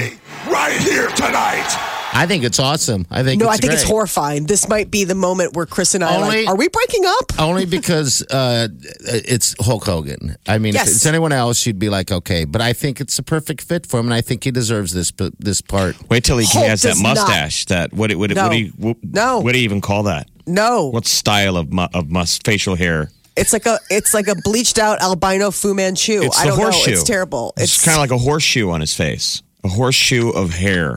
Right 0.48 0.76
here 0.80 1.08
tonight. 1.08 1.94
I 2.10 2.24
think 2.26 2.42
it's 2.42 2.58
awesome. 2.58 3.06
I 3.10 3.22
think 3.22 3.40
no, 3.42 3.48
it's 3.50 3.58
I 3.58 3.60
think 3.60 3.74
it's 3.74 3.82
horrifying. 3.82 4.46
This 4.46 4.66
might 4.66 4.90
be 4.90 5.04
the 5.04 5.14
moment 5.14 5.54
where 5.54 5.66
Chris 5.66 5.94
and 5.94 6.02
I 6.02 6.14
are 6.16 6.24
Only- 6.24 6.38
like, 6.46 6.48
are 6.48 6.56
we 6.56 6.66
breaking 6.68 7.04
up? 7.04 7.38
Only 7.38 7.66
because 7.66 8.22
uh, 8.30 8.68
it's 9.00 9.54
Hulk 9.62 9.84
Hogan. 9.84 10.36
I 10.48 10.56
mean, 10.56 10.72
Yes. 10.72 10.88
if 10.88 10.94
it's 10.96 11.06
anyone 11.06 11.32
else, 11.32 11.66
you'd 11.66 11.78
be 11.78 11.90
like, 11.90 12.10
okay. 12.10 12.46
But 12.46 12.62
I 12.62 12.72
think 12.72 13.02
it's 13.02 13.18
a 13.18 13.22
perfect 13.22 13.60
fit 13.60 13.84
for 13.86 14.00
him, 14.00 14.06
and 14.06 14.14
I 14.14 14.22
think 14.22 14.42
he 14.44 14.50
deserves 14.50 14.94
this 14.94 15.12
this 15.38 15.60
part. 15.60 15.96
Wait 16.08 16.24
till 16.24 16.38
he 16.38 16.46
Hulk 16.46 16.66
has 16.66 16.80
that 16.82 16.88
does 16.90 17.02
not. 17.02 17.16
mustache. 17.16 17.66
That 17.66 17.92
what? 17.92 18.10
What? 18.14 18.30
No. 18.30 18.42
What 18.44 18.52
do 18.52 18.58
you? 18.58 18.72
What, 18.78 18.96
No. 19.02 19.40
What 19.40 19.52
do 19.52 19.58
you 19.58 19.64
even 19.64 19.82
call 19.82 20.04
that? 20.04 20.28
No, 20.48 20.86
What 20.88 21.06
style 21.06 21.56
of 21.56 21.72
mu- 21.72 21.86
of 21.94 22.08
mus- 22.10 22.38
facial 22.38 22.74
hair? 22.74 23.10
it's 23.36 23.52
like 23.52 23.66
a 23.66 23.78
it's 23.90 24.14
like 24.14 24.26
a 24.28 24.34
bleached 24.34 24.78
out 24.78 25.00
albino 25.00 25.50
Fu 25.52 25.74
Manchu. 25.74 26.22
It's 26.22 26.38
I 26.40 26.44
the 26.44 26.48
don't 26.50 26.58
horseshoe. 26.60 26.90
know. 26.90 26.94
It's 26.96 27.04
terrible. 27.04 27.52
It's, 27.56 27.84
kind 27.84 27.94
of 27.96 28.00
like 28.00 28.10
a 28.10 28.18
horseshoe 28.18 28.70
on 28.70 28.80
his 28.80 28.94
face. 28.94 29.42
A 29.64 29.68
horseshoe 29.68 30.30
of 30.30 30.50
hair. 30.50 30.96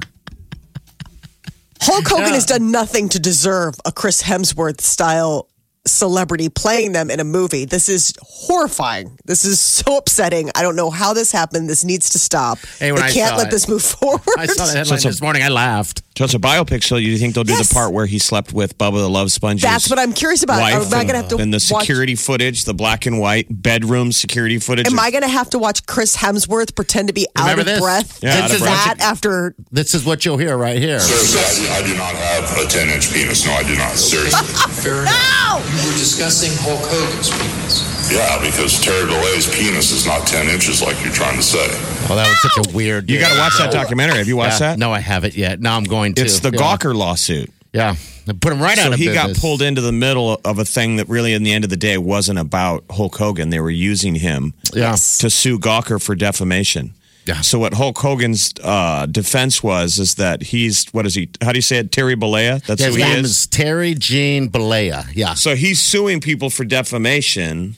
Hulk 1.81 2.07
Hogan 2.07 2.33
has 2.33 2.45
done 2.45 2.71
nothing 2.71 3.09
to 3.09 3.19
deserve 3.19 3.75
a 3.85 3.91
Chris 3.91 4.21
Hemsworth 4.23 4.81
style 4.81 5.47
celebrity 5.85 6.47
playing 6.49 6.91
them 6.91 7.09
in 7.09 7.19
a 7.19 7.23
movie. 7.23 7.65
This 7.65 7.89
is 7.89 8.13
horrifying. 8.21 9.17
This 9.25 9.45
is 9.45 9.59
so 9.59 9.97
upsetting. 9.97 10.49
I 10.55 10.61
don't 10.61 10.75
know 10.75 10.89
how 10.91 11.13
this 11.13 11.31
happened. 11.31 11.69
This 11.69 11.83
needs 11.83 12.09
to 12.11 12.19
stop. 12.19 12.59
Hey, 12.79 12.91
when 12.91 13.01
they 13.01 13.07
I 13.07 13.11
can't 13.11 13.37
let 13.37 13.47
it- 13.47 13.51
this 13.51 13.67
move 13.67 13.81
forward. 13.81 14.21
I 14.37 14.45
saw 14.45 14.65
the 14.65 14.73
headline 14.73 14.99
So 14.99 15.09
a- 15.09 15.11
this 15.11 15.21
morning. 15.21 15.41
I 15.43 15.49
laughed. 15.49 16.03
So 16.17 16.25
it's 16.25 16.33
a 16.33 16.39
biopic. 16.39 16.83
So 16.83 16.97
you 16.97 17.17
think 17.17 17.33
they'll 17.33 17.43
do 17.45 17.53
Yes. 17.53 17.69
the 17.69 17.73
part 17.73 17.93
where 17.93 18.05
he 18.05 18.19
slept 18.19 18.53
with 18.53 18.77
Bubba 18.77 18.97
the 18.97 19.09
Love 19.09 19.31
Sponge's 19.31 19.63
That's 19.63 19.89
what 19.89 19.97
I'm 19.97 20.13
curious 20.13 20.43
about. 20.43 20.59
wife 20.59 20.73
Am 20.75 20.93
I 20.93 21.03
gonna 21.05 21.19
have 21.19 21.29
to 21.29 21.37
and 21.37 21.51
the 21.53 21.67
watch- 21.71 21.81
security 21.83 22.15
footage, 22.15 22.65
the 22.65 22.73
black 22.73 23.05
and 23.05 23.19
white 23.19 23.47
bedroom 23.49 24.11
security 24.11 24.59
footage. 24.59 24.85
Am 24.87 24.99
I 24.99 25.09
going 25.09 25.23
to 25.23 25.29
have 25.29 25.49
to 25.51 25.59
watch 25.59 25.85
Chris 25.85 26.15
Hemsworth 26.17 26.75
pretend 26.75 27.07
to 27.07 27.13
be 27.13 27.27
out 27.35 27.43
Remember 27.49 27.61
of 27.61 27.65
this? 27.67 27.79
breath? 27.79 28.19
Yeah, 28.21 28.29
out 28.35 28.41
This 28.43 28.51
of 28.51 28.55
is 28.57 28.61
breath. 28.63 28.85
that 28.85 28.99
after 28.99 29.55
This 29.71 29.95
is 29.95 30.03
what 30.05 30.25
you'll 30.25 30.37
hear 30.37 30.57
right 30.57 30.77
here. 30.77 30.99
Seriously, 30.99 31.69
I, 31.69 31.77
I 31.79 31.87
do 31.87 31.95
not 31.95 32.13
have 32.13 32.57
a 32.65 32.67
10 32.69 32.89
inch 32.89 33.11
penis. 33.13 33.45
No, 33.45 33.53
I 33.53 33.63
do 33.63 33.75
not. 33.77 33.93
Seriously. 33.95 34.45
Fair 34.83 35.01
enough. 35.03 35.70
You 35.71 35.77
were 35.87 35.97
discussing 35.97 36.51
Hulk 36.61 36.81
Hogan's 36.83 37.29
penis. 37.31 38.11
yeah, 38.11 38.39
because 38.43 38.79
Terry 38.83 39.07
Bollea's 39.07 39.47
penis 39.47 39.91
is 39.91 40.05
not 40.05 40.27
10 40.27 40.47
inches 40.49 40.81
like 40.81 41.01
you're 41.03 41.13
trying 41.13 41.37
to 41.37 41.43
say. 41.43 41.65
Oh, 42.09 42.15
that 42.15 42.27
was 42.27 42.41
such 42.53 42.67
a 42.67 42.75
weird. 42.75 43.09
you 43.09 43.19
got 43.19 43.31
to 43.33 43.39
watch 43.39 43.57
that 43.57 43.71
documentary. 43.71 44.17
Have 44.17 44.27
you 44.27 44.35
watched 44.35 44.59
Yeah. 44.59 44.71
that? 44.71 44.79
No, 44.79 44.91
I 44.91 44.99
haven't 44.99 45.35
yet. 45.35 45.61
No, 45.61 45.71
I'm 45.71 45.85
going 45.85 46.13
to. 46.15 46.21
It's 46.21 46.39
the 46.41 46.51
yeah. 46.51 46.59
Gawker 46.59 46.93
lawsuit. 46.93 47.49
Yeah, 47.73 47.95
put 48.41 48.51
him 48.51 48.61
right 48.61 48.77
out 48.77 48.87
So 48.87 48.93
of 48.93 48.99
he 48.99 49.05
got 49.13 49.33
pulled 49.37 49.61
into 49.61 49.79
the 49.79 49.93
middle 49.93 50.41
of 50.43 50.59
a 50.59 50.65
thing 50.65 50.97
that 50.97 51.07
really, 51.07 51.31
in 51.33 51.43
the 51.43 51.53
end 51.53 51.63
of 51.63 51.69
the 51.69 51.77
day, 51.77 51.97
wasn't 51.97 52.37
about 52.37 52.83
Hulk 52.91 53.15
Hogan. 53.15 53.49
They 53.49 53.61
were 53.61 53.69
using 53.71 54.15
him 54.15 54.53
Yeah. 54.73 54.91
to 54.91 55.29
sue 55.29 55.57
Gawker 55.57 56.01
for 56.03 56.13
defamation. 56.13 56.93
Yeah. 57.25 57.41
So 57.41 57.59
what 57.59 57.73
Hulk 57.75 57.97
Hogan's 57.99 58.53
uh, 58.63 59.05
defense 59.05 59.61
was 59.61 59.99
is 59.99 60.15
that 60.15 60.41
he's 60.41 60.87
what 60.91 61.05
is 61.05 61.13
he? 61.15 61.29
How 61.41 61.51
do 61.51 61.57
you 61.57 61.61
say 61.61 61.77
it? 61.77 61.91
Terry 61.91 62.15
Bollea. 62.15 62.63
That's 62.65 62.81
His 62.83 62.95
who 62.95 63.01
he 63.01 63.07
name 63.07 63.23
is. 63.25 63.31
is 63.41 63.47
Terry 63.47 63.93
Gene 63.93 64.49
Bollea. 64.49 65.05
Yeah. 65.13 65.35
So 65.35 65.55
he's 65.55 65.79
suing 65.81 66.19
people 66.21 66.49
for 66.49 66.63
defamation. 66.65 67.75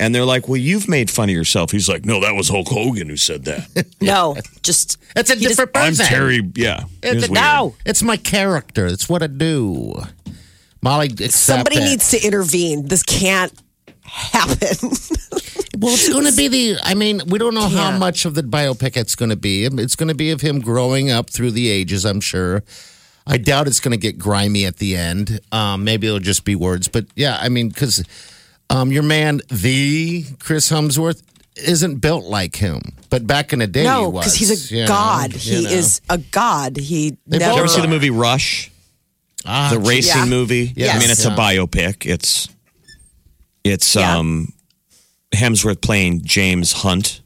And 0.00 0.12
they're 0.12 0.24
like, 0.24 0.48
well, 0.48 0.56
you've 0.56 0.88
made 0.88 1.10
fun 1.10 1.28
of 1.28 1.34
yourself. 1.34 1.70
He's 1.70 1.88
like, 1.88 2.04
no, 2.04 2.20
that 2.22 2.32
was 2.34 2.48
Hulk 2.48 2.66
Hogan 2.68 3.08
who 3.08 3.16
said 3.16 3.44
that. 3.44 3.86
no, 4.00 4.36
just 4.62 4.98
It's 5.14 5.30
a 5.30 5.34
He 5.34 5.42
just- 5.42 5.50
different 5.56 5.70
I'm 5.76 5.90
person. 5.90 6.06
Terry. 6.06 6.50
Yeah. 6.56 6.84
It 7.02 7.14
was 7.14 7.24
It's, 7.24 7.30
weird. 7.30 7.34
no, 7.44 7.74
it's 7.86 8.02
my 8.02 8.16
character. 8.16 8.86
It's 8.86 9.08
what 9.08 9.22
I 9.22 9.28
do. 9.28 9.94
Molly, 10.82 11.06
accept 11.06 11.32
somebody 11.34 11.76
it. 11.76 11.84
needs 11.84 12.10
to 12.10 12.20
intervene. 12.26 12.88
This 12.88 13.04
can't 13.04 13.52
happen. 14.12 14.90
Well, 15.78 15.94
it's 15.94 16.08
going 16.08 16.26
to 16.26 16.36
be 16.36 16.48
the. 16.48 16.76
I 16.82 16.94
mean, 16.94 17.22
we 17.26 17.38
don't 17.38 17.54
know 17.54 17.68
how 17.68 17.96
much 17.96 18.24
of 18.24 18.34
the 18.34 18.42
biopic 18.42 18.96
it's 18.96 19.16
going 19.16 19.30
to 19.30 19.36
be. 19.36 19.64
It's 19.64 19.96
going 19.96 20.08
to 20.08 20.14
be 20.14 20.30
of 20.30 20.40
him 20.42 20.60
growing 20.60 21.10
up 21.10 21.30
through 21.30 21.52
the 21.52 21.68
ages. 21.70 22.04
I'm 22.04 22.20
sure. 22.20 22.62
I 23.26 23.38
doubt 23.38 23.68
it's 23.68 23.80
going 23.80 23.92
to 23.92 23.96
get 23.98 24.18
grimy 24.18 24.66
at 24.66 24.76
the 24.76 24.96
end. 24.96 25.40
Um, 25.50 25.84
maybe 25.84 26.06
it'll 26.08 26.18
just 26.18 26.44
be 26.44 26.54
words. 26.54 26.88
But 26.88 27.06
yeah, 27.16 27.38
I 27.40 27.48
mean, 27.48 27.68
because 27.68 28.04
um, 28.68 28.92
your 28.92 29.02
man, 29.02 29.40
the 29.48 30.24
Chris 30.40 30.70
Hemsworth, 30.70 31.22
isn't 31.56 31.96
built 31.96 32.24
like 32.24 32.56
him. 32.56 32.80
But 33.10 33.26
back 33.26 33.52
in 33.52 33.58
the 33.60 33.66
day, 33.66 33.80
he 33.82 33.86
no, 33.86 34.08
was. 34.10 34.24
because 34.24 34.34
he's 34.34 34.72
a 34.72 34.76
you 34.76 34.86
god. 34.86 35.32
you 35.34 35.58
he 35.58 35.64
know. 35.64 35.70
is 35.70 36.00
a 36.10 36.18
god. 36.18 36.76
He 36.76 37.16
They 37.26 37.38
never. 37.38 37.38
Did 37.38 37.46
you 37.46 37.52
ever 37.58 37.62
both 37.62 37.70
see 37.74 37.80
the 37.82 37.88
movie 37.88 38.10
Rush? 38.10 38.70
Ah, 39.46 39.70
the 39.72 39.78
racing 39.80 40.22
Yeah. 40.22 40.28
movie. 40.28 40.68
I 40.68 40.72
Yes. 40.76 41.00
mean, 41.00 41.10
it's 41.10 41.24
Yeah. 41.24 41.34
a 41.34 41.36
biopic. 41.36 42.06
It's 42.06 42.48
it's 43.64 43.94
Yeah. 43.94 44.18
um 44.18 44.52
Hemsworth 45.34 45.80
playing 45.80 46.22
James 46.24 46.72
Hunt. 46.72 47.20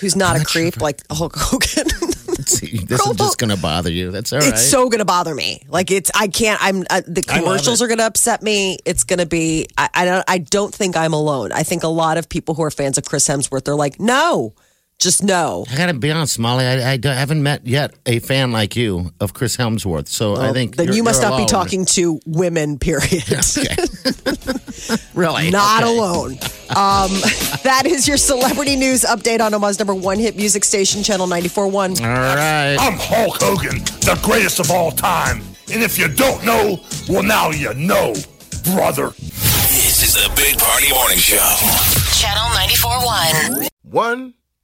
who's 0.00 0.16
not 0.16 0.40
a 0.40 0.44
creep 0.44 0.80
like 0.80 1.00
Hulk 1.10 1.34
Hogan. 1.36 1.88
See, 2.46 2.78
this 2.78 3.00
is 3.06 3.16
just 3.16 3.38
going 3.38 3.50
to 3.50 3.56
bother 3.56 3.90
you. 3.90 4.10
That's 4.10 4.32
all 4.32 4.40
right. 4.40 4.48
It's 4.48 4.68
so 4.68 4.88
gonna 4.88 5.04
bother 5.04 5.32
me. 5.34 5.62
Like 5.68 5.90
it's, 5.92 6.10
I 6.14 6.26
can't. 6.26 6.58
I'm 6.62 6.84
uh, 6.90 7.02
the 7.06 7.22
commercials 7.22 7.80
are 7.80 7.86
gonna 7.86 8.02
upset 8.04 8.42
me. 8.42 8.78
It's 8.84 9.04
gonna 9.04 9.26
be. 9.26 9.68
I, 9.78 9.88
I 9.94 10.04
don't. 10.04 10.24
I 10.26 10.38
don't 10.38 10.74
think 10.74 10.96
I'm 10.96 11.12
alone. 11.12 11.52
I 11.52 11.62
think 11.62 11.84
a 11.84 11.88
lot 11.88 12.18
of 12.18 12.28
people 12.28 12.54
who 12.56 12.62
are 12.64 12.70
fans 12.72 12.98
of 12.98 13.04
Chris 13.04 13.28
Hemsworth, 13.28 13.64
they're 13.64 13.76
like, 13.76 14.00
no, 14.00 14.54
just 15.02 15.22
know. 15.22 15.64
I 15.70 15.76
gotta 15.76 15.94
be 15.94 16.10
honest, 16.10 16.38
Molly. 16.38 16.64
I, 16.64 16.92
I 16.92 16.96
don't- 16.96 17.16
haven't 17.16 17.42
met 17.42 17.66
yet 17.66 17.92
a 18.06 18.18
fan 18.20 18.52
like 18.52 18.76
you 18.76 19.10
of 19.20 19.34
Chris 19.34 19.56
Hemsworth. 19.56 20.08
So 20.08 20.36
I 20.36 20.52
think 20.52 20.76
then 20.76 20.86
you're- 20.86 20.96
you 20.96 21.02
must 21.02 21.20
you're 21.20 21.30
not 21.30 21.38
be 21.38 21.46
talking 21.46 21.84
to 21.86 22.20
women. 22.26 22.78
Period. 22.78 23.24
really. 25.14 25.50
Not 25.50 25.82
Okay. 25.82 25.96
alone. 25.96 26.32
Um, 26.70 27.10
that 27.64 27.82
is 27.86 28.08
your 28.08 28.16
celebrity 28.16 28.76
news 28.76 29.02
update 29.02 29.40
on 29.40 29.52
Omaha's 29.52 29.78
number 29.78 29.94
one 29.94 30.18
hit 30.18 30.36
music 30.36 30.64
station, 30.64 31.02
Channel 31.02 31.26
94.1. 31.26 32.00
All 32.00 32.06
right. 32.06 32.76
I'm 32.80 32.94
Hulk 32.98 33.36
Hogan, 33.42 33.78
the 34.00 34.18
greatest 34.22 34.58
of 34.60 34.70
all 34.70 34.90
time. 34.90 35.42
And 35.72 35.82
if 35.82 35.98
you 35.98 36.08
don't 36.08 36.44
know, 36.44 36.80
well, 37.08 37.22
now 37.22 37.50
you 37.50 37.72
know, 37.74 38.14
brother. 38.74 39.10
This 39.18 40.02
is 40.02 40.14
the 40.14 40.30
Big 40.36 40.58
Party 40.58 40.90
Morning 40.92 41.18
Show. 41.18 41.36
Channel 42.18 42.48
94.1. 42.56 43.68
One, 43.82 44.34